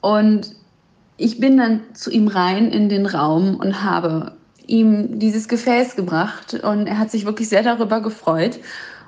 [0.00, 0.54] Und
[1.16, 4.32] ich bin dann zu ihm rein in den Raum und habe
[4.66, 6.54] ihm dieses Gefäß gebracht.
[6.54, 8.60] Und er hat sich wirklich sehr darüber gefreut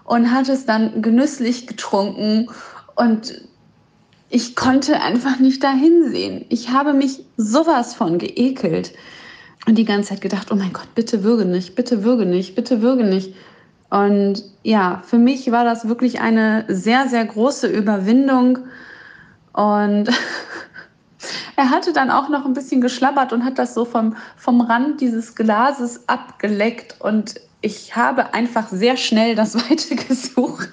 [0.04, 2.50] und hat es dann genüsslich getrunken.
[2.94, 3.42] Und
[4.28, 6.46] ich konnte einfach nicht dahin sehen.
[6.48, 8.92] Ich habe mich sowas von geekelt
[9.66, 12.82] und die ganze Zeit gedacht, oh mein Gott, bitte würge nicht, bitte würge nicht, bitte
[12.82, 13.34] würge nicht.
[13.90, 18.58] Und ja, für mich war das wirklich eine sehr, sehr große Überwindung.
[19.52, 20.08] Und
[21.56, 25.00] er hatte dann auch noch ein bisschen geschlabbert und hat das so vom, vom Rand
[25.00, 26.96] dieses Glases abgeleckt.
[27.00, 30.70] Und ich habe einfach sehr schnell das Weite gesucht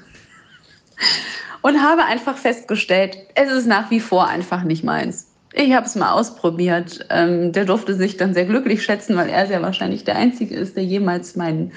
[1.62, 5.29] und habe einfach festgestellt, es ist nach wie vor einfach nicht meins.
[5.54, 7.06] Ich habe es mal ausprobiert.
[7.10, 10.76] Ähm, der durfte sich dann sehr glücklich schätzen, weil er sehr wahrscheinlich der Einzige ist,
[10.76, 11.72] der jemals meinen,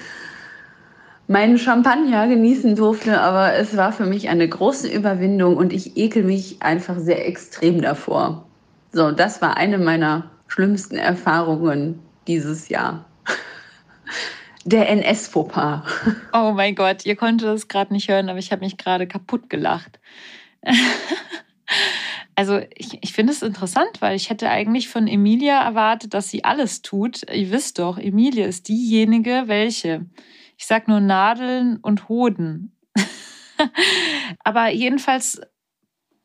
[1.27, 3.19] meinen Champagner genießen durfte.
[3.19, 7.81] Aber es war für mich eine große Überwindung und ich ekel mich einfach sehr extrem
[7.81, 8.45] davor.
[8.91, 13.05] So, das war eine meiner schlimmsten Erfahrungen dieses Jahr.
[14.65, 15.81] Der NS-Fauxpas.
[16.33, 19.49] Oh mein Gott, ihr konntet es gerade nicht hören, aber ich habe mich gerade kaputt
[19.49, 19.99] gelacht.
[22.35, 26.43] Also ich, ich finde es interessant, weil ich hätte eigentlich von Emilia erwartet, dass sie
[26.43, 27.23] alles tut.
[27.31, 30.05] Ihr wisst doch, Emilia ist diejenige, welche.
[30.57, 32.75] Ich sage nur Nadeln und Hoden.
[34.43, 35.41] Aber jedenfalls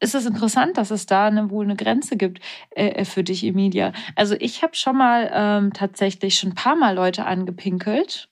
[0.00, 2.40] ist es interessant, dass es da eine, wohl eine Grenze gibt
[2.70, 3.92] äh, für dich, Emilia.
[4.14, 8.27] Also ich habe schon mal ähm, tatsächlich schon ein paar Mal Leute angepinkelt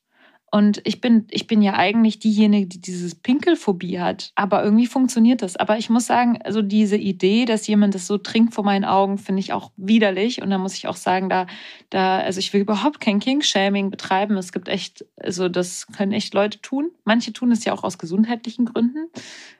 [0.56, 4.32] und ich bin, ich bin ja eigentlich diejenige, die dieses Pinkelphobie hat.
[4.36, 5.58] Aber irgendwie funktioniert das.
[5.58, 9.18] Aber ich muss sagen, also diese Idee, dass jemand das so trinkt vor meinen Augen,
[9.18, 10.40] finde ich auch widerlich.
[10.40, 11.46] Und da muss ich auch sagen, da,
[11.90, 14.38] da, also ich will überhaupt kein King-Shaming betreiben.
[14.38, 16.90] Es gibt echt, also das können echt Leute tun.
[17.04, 19.10] Manche tun es ja auch aus gesundheitlichen Gründen.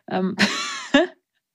[0.09, 0.34] Ähm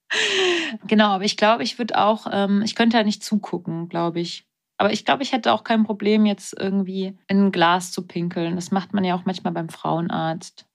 [0.85, 4.45] genau, aber ich glaube, ich würde auch, ähm, ich könnte ja nicht zugucken, glaube ich.
[4.81, 8.55] Aber ich glaube, ich hätte auch kein Problem, jetzt irgendwie in ein Glas zu pinkeln.
[8.55, 10.65] Das macht man ja auch manchmal beim Frauenarzt.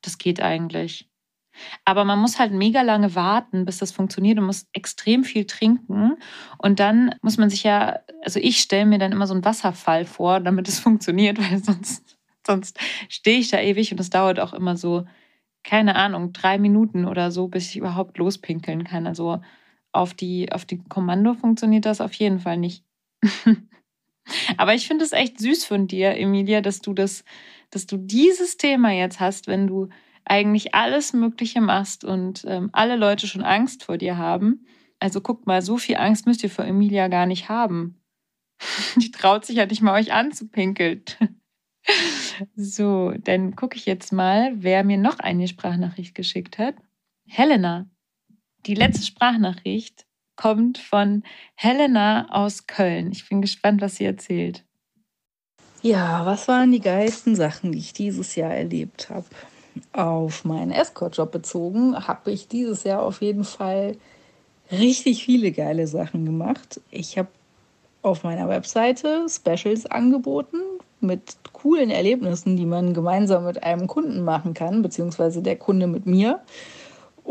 [0.00, 1.08] Das geht eigentlich.
[1.84, 6.16] Aber man muss halt mega lange warten, bis das funktioniert und muss extrem viel trinken.
[6.58, 10.06] Und dann muss man sich ja, also ich stelle mir dann immer so einen Wasserfall
[10.06, 14.54] vor, damit es funktioniert, weil sonst, sonst stehe ich da ewig und es dauert auch
[14.54, 15.06] immer so,
[15.62, 19.06] keine Ahnung, drei Minuten oder so, bis ich überhaupt lospinkeln kann.
[19.06, 19.40] Also
[19.92, 22.84] auf die, auf die Kommando funktioniert das auf jeden Fall nicht.
[24.56, 27.24] Aber ich finde es echt süß von dir, Emilia, dass du das,
[27.70, 29.88] dass du dieses Thema jetzt hast, wenn du
[30.24, 34.66] eigentlich alles Mögliche machst und ähm, alle Leute schon Angst vor dir haben.
[35.00, 38.00] Also guckt mal, so viel Angst müsst ihr vor Emilia gar nicht haben.
[38.96, 41.02] Die traut sich ja nicht mal euch anzupinkeln.
[42.54, 46.76] so, dann gucke ich jetzt mal, wer mir noch eine Sprachnachricht geschickt hat.
[47.26, 47.90] Helena.
[48.66, 50.06] Die letzte Sprachnachricht
[50.36, 51.22] kommt von
[51.54, 53.12] Helena aus Köln.
[53.12, 54.64] Ich bin gespannt, was sie erzählt.
[55.82, 59.26] Ja, was waren die geilsten Sachen, die ich dieses Jahr erlebt habe?
[59.92, 63.96] Auf meinen Escort-Job bezogen habe ich dieses Jahr auf jeden Fall
[64.70, 66.80] richtig viele geile Sachen gemacht.
[66.90, 67.28] Ich habe
[68.02, 70.58] auf meiner Webseite Specials angeboten
[71.00, 76.06] mit coolen Erlebnissen, die man gemeinsam mit einem Kunden machen kann, beziehungsweise der Kunde mit
[76.06, 76.40] mir.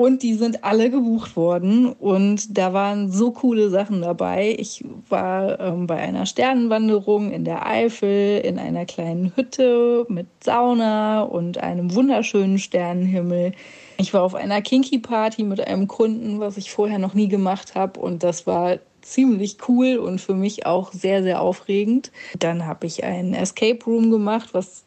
[0.01, 4.55] Und die sind alle gebucht worden und da waren so coole Sachen dabei.
[4.57, 11.21] Ich war ähm, bei einer Sternenwanderung in der Eifel in einer kleinen Hütte mit Sauna
[11.21, 13.51] und einem wunderschönen Sternenhimmel.
[13.99, 17.75] Ich war auf einer Kinky Party mit einem Kunden, was ich vorher noch nie gemacht
[17.75, 22.11] habe und das war ziemlich cool und für mich auch sehr, sehr aufregend.
[22.39, 24.83] Dann habe ich einen Escape Room gemacht, was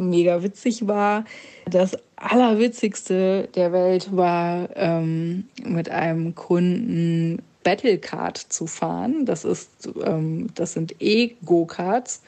[0.00, 1.24] mega witzig war.
[1.66, 9.26] Das Allerwitzigste der Welt war, ähm, mit einem Kunden Battlecard zu fahren.
[9.26, 12.22] Das, ist, ähm, das sind E-Go-Karts.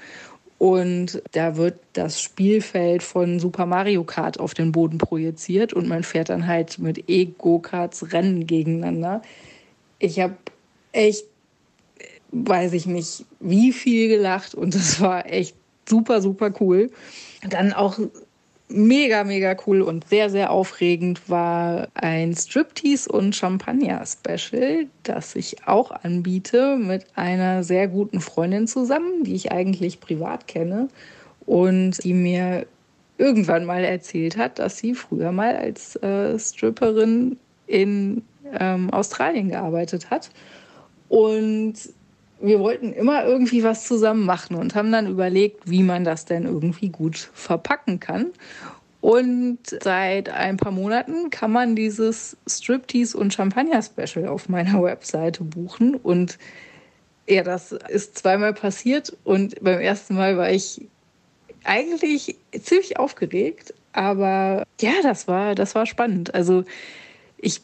[0.58, 6.04] Und da wird das Spielfeld von Super Mario Kart auf den Boden projiziert und man
[6.04, 9.22] fährt dann halt mit E-Go-Karts Rennen gegeneinander.
[9.98, 10.36] Ich habe
[10.92, 11.24] echt,
[12.30, 15.56] weiß ich nicht, wie viel gelacht und das war echt
[15.88, 16.90] super, super cool.
[17.48, 17.98] Dann auch
[18.68, 25.90] mega, mega cool und sehr, sehr aufregend war ein Striptease und Champagner-Special, das ich auch
[25.90, 30.88] anbiete mit einer sehr guten Freundin zusammen, die ich eigentlich privat kenne
[31.44, 32.66] und die mir
[33.18, 38.22] irgendwann mal erzählt hat, dass sie früher mal als äh, Stripperin in
[38.58, 40.30] ähm, Australien gearbeitet hat.
[41.08, 41.74] Und
[42.42, 46.44] wir wollten immer irgendwie was zusammen machen und haben dann überlegt, wie man das denn
[46.44, 48.32] irgendwie gut verpacken kann.
[49.00, 55.96] Und seit ein paar Monaten kann man dieses Striptease und Champagner-Special auf meiner Webseite buchen.
[55.96, 56.38] Und
[57.26, 59.16] ja, das ist zweimal passiert.
[59.24, 60.86] Und beim ersten Mal war ich
[61.64, 63.74] eigentlich ziemlich aufgeregt.
[63.92, 66.34] Aber ja, das war, das war spannend.
[66.34, 66.64] Also
[67.38, 67.60] ich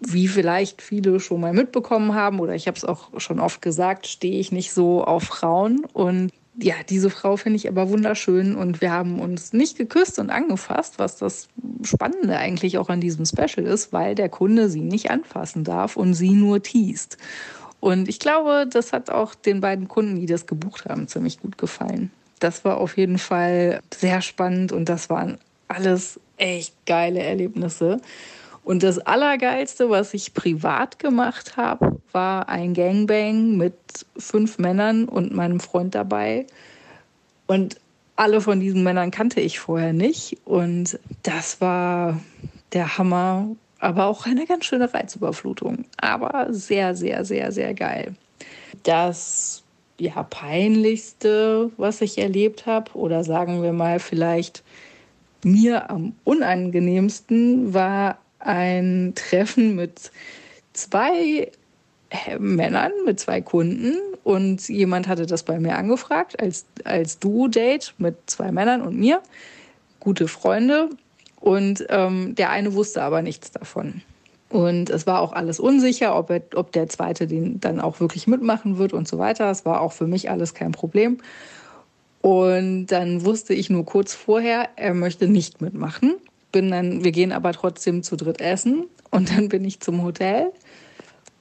[0.00, 4.06] wie vielleicht viele schon mal mitbekommen haben, oder ich habe es auch schon oft gesagt,
[4.06, 5.84] stehe ich nicht so auf Frauen.
[5.92, 6.30] Und
[6.60, 10.98] ja, diese Frau finde ich aber wunderschön und wir haben uns nicht geküsst und angefasst,
[10.98, 11.48] was das
[11.82, 16.14] Spannende eigentlich auch an diesem Special ist, weil der Kunde sie nicht anfassen darf und
[16.14, 17.18] sie nur teast.
[17.80, 21.58] Und ich glaube, das hat auch den beiden Kunden, die das gebucht haben, ziemlich gut
[21.58, 22.10] gefallen.
[22.38, 25.38] Das war auf jeden Fall sehr spannend und das waren
[25.68, 28.00] alles echt geile Erlebnisse.
[28.64, 33.74] Und das Allergeilste, was ich privat gemacht habe, war ein Gangbang mit
[34.16, 36.46] fünf Männern und meinem Freund dabei.
[37.46, 37.78] Und
[38.16, 40.38] alle von diesen Männern kannte ich vorher nicht.
[40.46, 42.18] Und das war
[42.72, 43.48] der Hammer,
[43.80, 45.84] aber auch eine ganz schöne Reizüberflutung.
[45.98, 48.14] Aber sehr, sehr, sehr, sehr geil.
[48.82, 49.62] Das
[49.98, 54.62] ja, peinlichste, was ich erlebt habe, oder sagen wir mal vielleicht
[55.44, 60.10] mir am unangenehmsten, war ein Treffen mit
[60.72, 61.50] zwei
[62.38, 63.96] Männern, mit zwei Kunden.
[64.22, 69.20] Und jemand hatte das bei mir angefragt als, als Duo-Date mit zwei Männern und mir.
[70.00, 70.90] Gute Freunde.
[71.40, 74.02] Und ähm, der eine wusste aber nichts davon.
[74.48, 78.26] Und es war auch alles unsicher, ob, er, ob der zweite den dann auch wirklich
[78.26, 79.50] mitmachen wird und so weiter.
[79.50, 81.18] Es war auch für mich alles kein Problem.
[82.20, 86.14] Und dann wusste ich nur kurz vorher, er möchte nicht mitmachen.
[86.54, 88.84] Bin dann, wir gehen aber trotzdem zu dritt essen.
[89.10, 90.52] Und dann bin ich zum Hotel.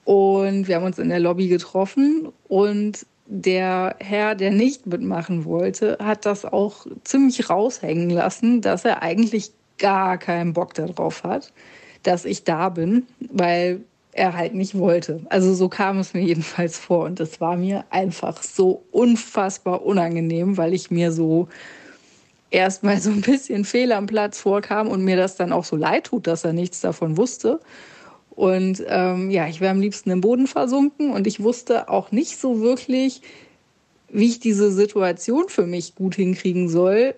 [0.05, 2.30] Und wir haben uns in der Lobby getroffen.
[2.47, 9.03] Und der Herr, der nicht mitmachen wollte, hat das auch ziemlich raushängen lassen, dass er
[9.03, 11.53] eigentlich gar keinen Bock darauf hat,
[12.01, 13.82] dass ich da bin, weil
[14.14, 15.22] er halt nicht wollte.
[15.30, 20.57] Also so kam es mir jedenfalls vor und es war mir einfach so unfassbar unangenehm,
[20.57, 21.47] weil ich mir so
[22.53, 26.05] erstmal so ein bisschen fehl am Platz vorkam und mir das dann auch so leid
[26.05, 27.59] tut, dass er nichts davon wusste.
[28.29, 32.39] Und ähm, ja, ich wäre am liebsten im Boden versunken und ich wusste auch nicht
[32.39, 33.21] so wirklich,
[34.09, 37.15] wie ich diese Situation für mich gut hinkriegen soll,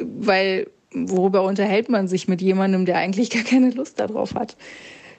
[0.00, 4.56] weil worüber unterhält man sich mit jemandem, der eigentlich gar keine Lust darauf hat?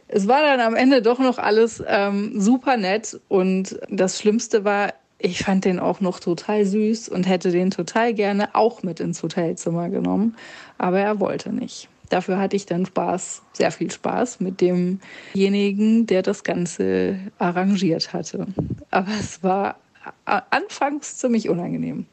[0.07, 4.93] Es war dann am Ende doch noch alles ähm, super nett und das Schlimmste war,
[5.24, 9.24] ich fand den auch noch total süß und hätte den total gerne auch mit ins
[9.24, 10.36] Hotelzimmer genommen,
[10.78, 11.88] aber er wollte nicht.
[12.09, 18.47] Dafür hatte ich dann Spaß, sehr viel Spaß mit demjenigen, der das Ganze arrangiert hatte.
[18.91, 19.78] Aber es war
[20.26, 22.05] anfangs ziemlich unangenehm.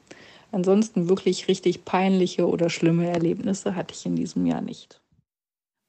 [0.53, 5.00] Ansonsten wirklich richtig peinliche oder schlimme Erlebnisse hatte ich in diesem Jahr nicht.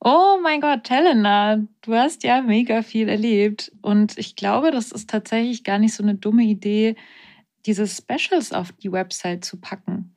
[0.03, 3.71] Oh mein Gott, Helena, du hast ja mega viel erlebt.
[3.81, 6.95] Und ich glaube, das ist tatsächlich gar nicht so eine dumme Idee,
[7.67, 10.15] diese Specials auf die Website zu packen.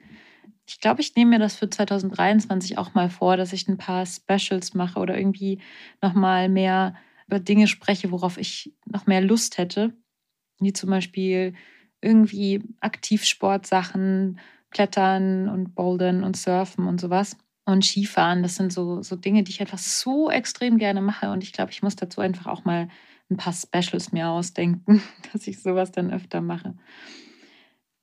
[0.66, 4.06] Ich glaube, ich nehme mir das für 2023 auch mal vor, dass ich ein paar
[4.06, 5.60] Specials mache oder irgendwie
[6.02, 9.94] nochmal mehr über Dinge spreche, worauf ich noch mehr Lust hätte.
[10.60, 11.54] Wie zum Beispiel
[12.00, 17.36] irgendwie Aktivsportsachen, Klettern und Bouldern und Surfen und sowas.
[17.66, 21.30] Und Skifahren, das sind so, so Dinge, die ich einfach so extrem gerne mache.
[21.30, 22.88] Und ich glaube, ich muss dazu einfach auch mal
[23.30, 25.02] ein paar Specials mir ausdenken,
[25.32, 26.74] dass ich sowas dann öfter mache.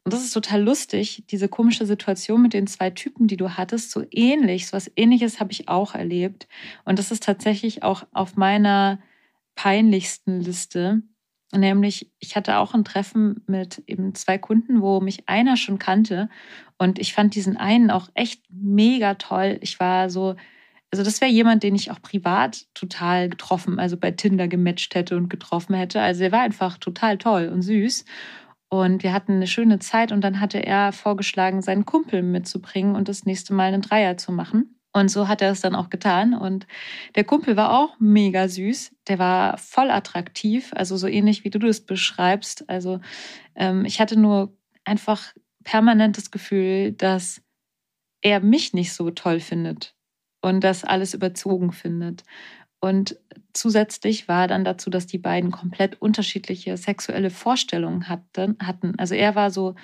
[0.04, 3.92] Und das ist total lustig, diese komische Situation mit den zwei Typen, die du hattest,
[3.92, 6.48] so ähnlich, so was ähnliches habe ich auch erlebt.
[6.86, 9.00] Und das ist tatsächlich auch auf meiner
[9.54, 11.04] peinlichsten Liste.
[11.54, 16.30] Nämlich, ich hatte auch ein Treffen mit eben zwei Kunden, wo mich einer schon kannte.
[16.78, 19.58] Und ich fand diesen einen auch echt mega toll.
[19.62, 20.36] Ich war so,
[20.92, 25.18] also das wäre jemand, den ich auch privat total getroffen, also bei Tinder gematcht hätte
[25.18, 26.02] und getroffen hätte.
[26.02, 28.06] Also er war einfach total toll und süß.
[28.70, 33.10] Und wir hatten eine schöne Zeit und dann hatte er vorgeschlagen, seinen Kumpel mitzubringen und
[33.10, 34.81] das nächste Mal einen Dreier zu machen.
[34.94, 36.34] Und so hat er es dann auch getan.
[36.34, 36.68] Und
[37.16, 38.94] der Kumpel war auch mega süß.
[39.08, 42.70] Der war voll attraktiv, also so ähnlich wie du das beschreibst.
[42.70, 43.00] Also
[43.56, 45.34] ähm, ich hatte nur einfach
[45.64, 47.42] permanent das Gefühl, dass
[48.22, 49.96] er mich nicht so toll findet
[50.42, 52.24] und das alles überzogen findet.
[52.80, 53.18] Und
[53.54, 58.98] zusätzlich war dann dazu, dass die beiden komplett unterschiedliche sexuelle Vorstellungen hatten.
[58.98, 59.76] Also er war so,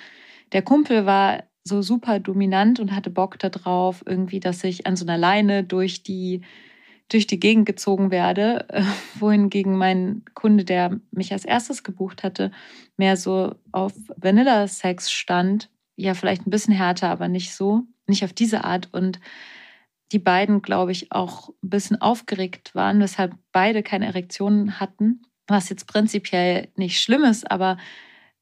[0.52, 5.04] der Kumpel war so super dominant und hatte Bock darauf, irgendwie, dass ich an so
[5.04, 6.42] einer Leine durch die,
[7.08, 8.82] durch die Gegend gezogen werde, äh,
[9.18, 12.50] wohingegen mein Kunde, der mich als erstes gebucht hatte,
[12.96, 15.70] mehr so auf Vanilla-Sex stand.
[15.96, 18.88] Ja, vielleicht ein bisschen härter, aber nicht so, nicht auf diese Art.
[18.92, 19.20] Und
[20.12, 25.68] die beiden, glaube ich, auch ein bisschen aufgeregt waren, weshalb beide keine Erektionen hatten, was
[25.68, 27.78] jetzt prinzipiell nicht schlimm ist, aber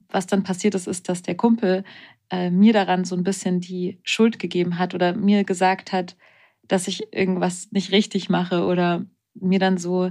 [0.09, 1.85] was dann passiert ist, ist, dass der Kumpel
[2.31, 6.17] äh, mir daran so ein bisschen die Schuld gegeben hat oder mir gesagt hat,
[6.63, 10.11] dass ich irgendwas nicht richtig mache oder mir dann so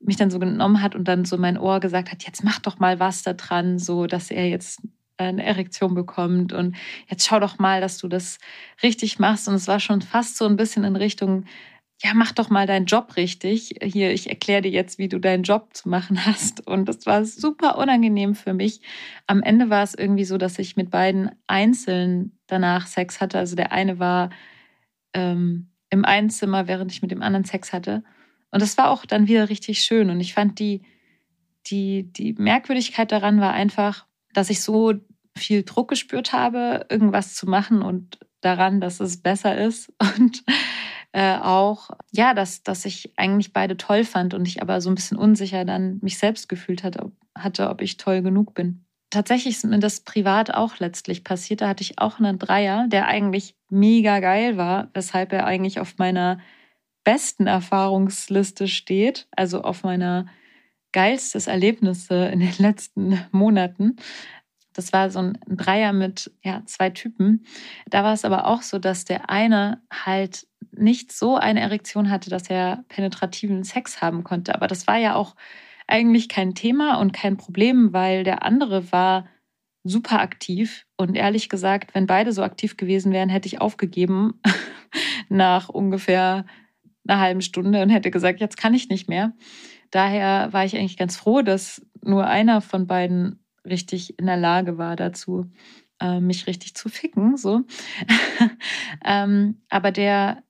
[0.00, 2.78] mich dann so genommen hat und dann so mein Ohr gesagt hat, jetzt mach doch
[2.78, 4.82] mal was da dran, so dass er jetzt
[5.16, 6.76] eine Erektion bekommt und
[7.08, 8.38] jetzt schau doch mal, dass du das
[8.82, 9.48] richtig machst.
[9.48, 11.44] Und es war schon fast so ein bisschen in Richtung
[12.04, 13.76] ja, mach doch mal deinen Job richtig.
[13.82, 16.66] Hier, ich erkläre dir jetzt, wie du deinen Job zu machen hast.
[16.66, 18.82] Und das war super unangenehm für mich.
[19.26, 23.38] Am Ende war es irgendwie so, dass ich mit beiden einzeln danach Sex hatte.
[23.38, 24.28] Also der eine war
[25.14, 28.04] ähm, im einen Zimmer, während ich mit dem anderen Sex hatte.
[28.50, 30.10] Und das war auch dann wieder richtig schön.
[30.10, 30.82] Und ich fand die,
[31.68, 34.92] die, die Merkwürdigkeit daran war einfach, dass ich so
[35.34, 39.90] viel Druck gespürt habe, irgendwas zu machen und daran, dass es besser ist.
[40.18, 40.44] Und
[41.14, 44.96] äh, auch, ja, dass, dass ich eigentlich beide toll fand und ich aber so ein
[44.96, 48.84] bisschen unsicher dann mich selbst gefühlt hatte, hatte, ob ich toll genug bin.
[49.10, 51.60] Tatsächlich ist mir das privat auch letztlich passiert.
[51.60, 55.98] Da hatte ich auch einen Dreier, der eigentlich mega geil war, weshalb er eigentlich auf
[55.98, 56.40] meiner
[57.04, 60.26] besten Erfahrungsliste steht, also auf meiner
[60.90, 63.94] geilstes Erlebnisse in den letzten Monaten.
[64.74, 67.46] Das war so ein Dreier mit ja, zwei Typen.
[67.88, 72.28] Da war es aber auch so, dass der eine halt nicht so eine Erektion hatte,
[72.28, 74.54] dass er penetrativen Sex haben konnte.
[74.54, 75.36] Aber das war ja auch
[75.86, 79.26] eigentlich kein Thema und kein Problem, weil der andere war
[79.84, 80.86] super aktiv.
[80.96, 84.40] Und ehrlich gesagt, wenn beide so aktiv gewesen wären, hätte ich aufgegeben
[85.28, 86.46] nach ungefähr
[87.06, 89.32] einer halben Stunde und hätte gesagt, jetzt kann ich nicht mehr.
[89.90, 94.78] Daher war ich eigentlich ganz froh, dass nur einer von beiden richtig in der Lage
[94.78, 95.50] war dazu,
[96.00, 97.36] äh, mich richtig zu ficken.
[97.36, 97.62] So.
[99.04, 100.42] ähm, aber der,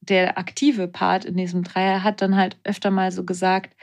[0.00, 3.76] der aktive Part in diesem Dreier hat dann halt öfter mal so gesagt,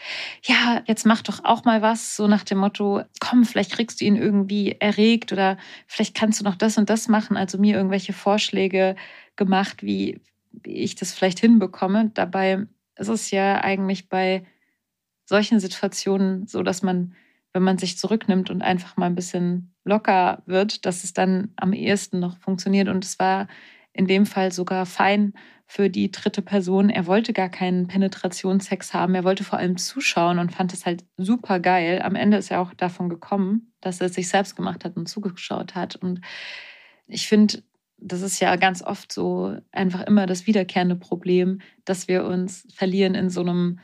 [0.44, 4.06] ja, jetzt mach doch auch mal was, so nach dem Motto, komm, vielleicht kriegst du
[4.06, 5.58] ihn irgendwie erregt oder
[5.88, 7.38] vielleicht kannst du noch das und das machen.
[7.38, 8.96] Also mir irgendwelche Vorschläge
[9.36, 10.22] gemacht, wie,
[10.52, 12.12] wie ich das vielleicht hinbekomme.
[12.14, 14.46] Dabei ist es ja eigentlich bei
[15.26, 17.16] solchen Situationen so, dass man
[17.54, 21.74] wenn man sich zurücknimmt und einfach mal ein bisschen locker wird, dass es dann am
[21.74, 22.88] ehesten noch funktioniert.
[22.88, 23.48] Und es war
[23.94, 25.34] in dem Fall sogar fein
[25.68, 26.90] für die dritte Person.
[26.90, 29.16] Er wollte gar keinen Penetrationssex haben.
[29.16, 32.02] Er wollte vor allem zuschauen und fand es halt super geil.
[32.02, 35.08] Am Ende ist er auch davon gekommen, dass er es sich selbst gemacht hat und
[35.08, 35.96] zugeschaut hat.
[35.96, 36.22] Und
[37.08, 37.64] ich finde,
[37.98, 43.16] das ist ja ganz oft so einfach immer das wiederkehrende Problem, dass wir uns verlieren
[43.16, 43.80] in so einem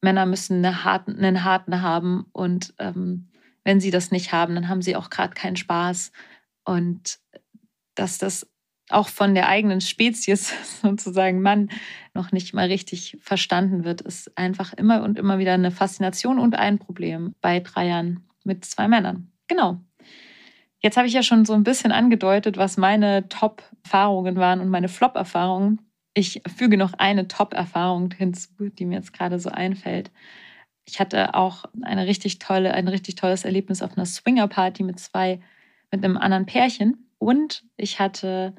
[0.00, 3.28] Männer müssen eine harten, einen harten haben und ähm,
[3.64, 6.12] wenn sie das nicht haben, dann haben sie auch gerade keinen Spaß.
[6.64, 7.18] Und
[7.96, 8.48] dass das
[8.90, 11.70] auch von der eigenen Spezies sozusagen Mann
[12.14, 16.54] noch nicht mal richtig verstanden wird, ist einfach immer und immer wieder eine Faszination und
[16.54, 19.32] ein Problem bei Dreiern mit zwei Männern.
[19.48, 19.80] Genau.
[20.78, 24.88] Jetzt habe ich ja schon so ein bisschen angedeutet, was meine Top-Erfahrungen waren und meine
[24.88, 25.80] Flop-Erfahrungen.
[26.18, 30.10] Ich füge noch eine Top-Erfahrung hinzu, die mir jetzt gerade so einfällt.
[30.86, 35.40] Ich hatte auch eine richtig tolle, ein richtig tolles Erlebnis auf einer Swinger-Party mit zwei,
[35.92, 37.10] mit einem anderen Pärchen.
[37.18, 38.54] Und ich hatte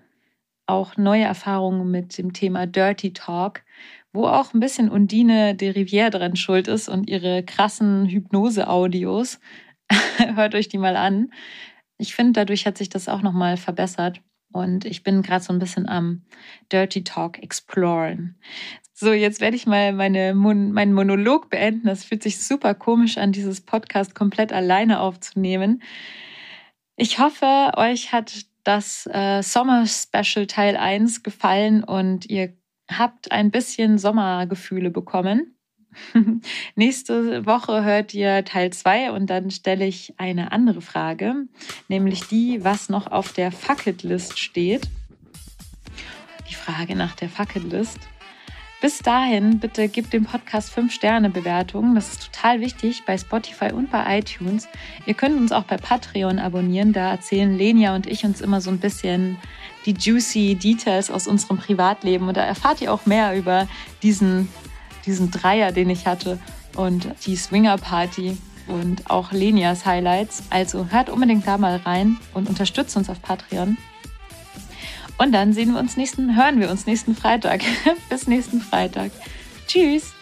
[0.68, 3.64] auch neue Erfahrungen mit dem Thema Dirty Talk,
[4.14, 9.40] wo auch ein bisschen Undine de Rivière dran schuld ist und ihre krassen Hypnose-Audios.
[10.36, 11.32] Hört euch die mal an.
[11.98, 14.22] Ich finde, dadurch hat sich das auch nochmal verbessert.
[14.52, 16.24] Und ich bin gerade so ein bisschen am
[16.72, 18.36] Dirty Talk exploren.
[18.94, 21.88] So, jetzt werde ich mal meine meinen Monolog beenden.
[21.88, 25.84] Das fühlt sich super komisch an, dieses Podcast komplett alleine aufzunehmen.
[26.96, 32.54] Ich hoffe, euch hat das äh, Sommer Special Teil 1 gefallen und ihr
[32.90, 35.57] habt ein bisschen Sommergefühle bekommen.
[36.76, 41.48] Nächste Woche hört ihr Teil 2 und dann stelle ich eine andere Frage,
[41.88, 44.88] nämlich die, was noch auf der Fucketlist steht.
[46.50, 48.00] Die Frage nach der Fucketlist.
[48.80, 51.96] Bis dahin, bitte gebt dem Podcast 5-Sterne-Bewertungen.
[51.96, 54.68] Das ist total wichtig bei Spotify und bei iTunes.
[55.08, 56.94] Ihr könnt uns auch bei Patreon abonnieren.
[56.94, 59.38] Da erzählen Lenia und ich uns immer so ein bisschen
[59.88, 62.28] die juicy Details aus unserem Privatleben.
[62.28, 63.68] Und da erfahrt ihr auch mehr über
[64.04, 64.48] diesen
[65.08, 66.38] diesen Dreier, den ich hatte
[66.76, 68.38] und die Swinger Party
[68.68, 70.44] und auch Lenias Highlights.
[70.50, 73.78] Also hört unbedingt da mal rein und unterstützt uns auf Patreon.
[75.18, 77.62] Und dann sehen wir uns nächsten, hören wir uns nächsten Freitag.
[78.10, 79.12] Bis nächsten Freitag.
[79.68, 80.17] Tschüss.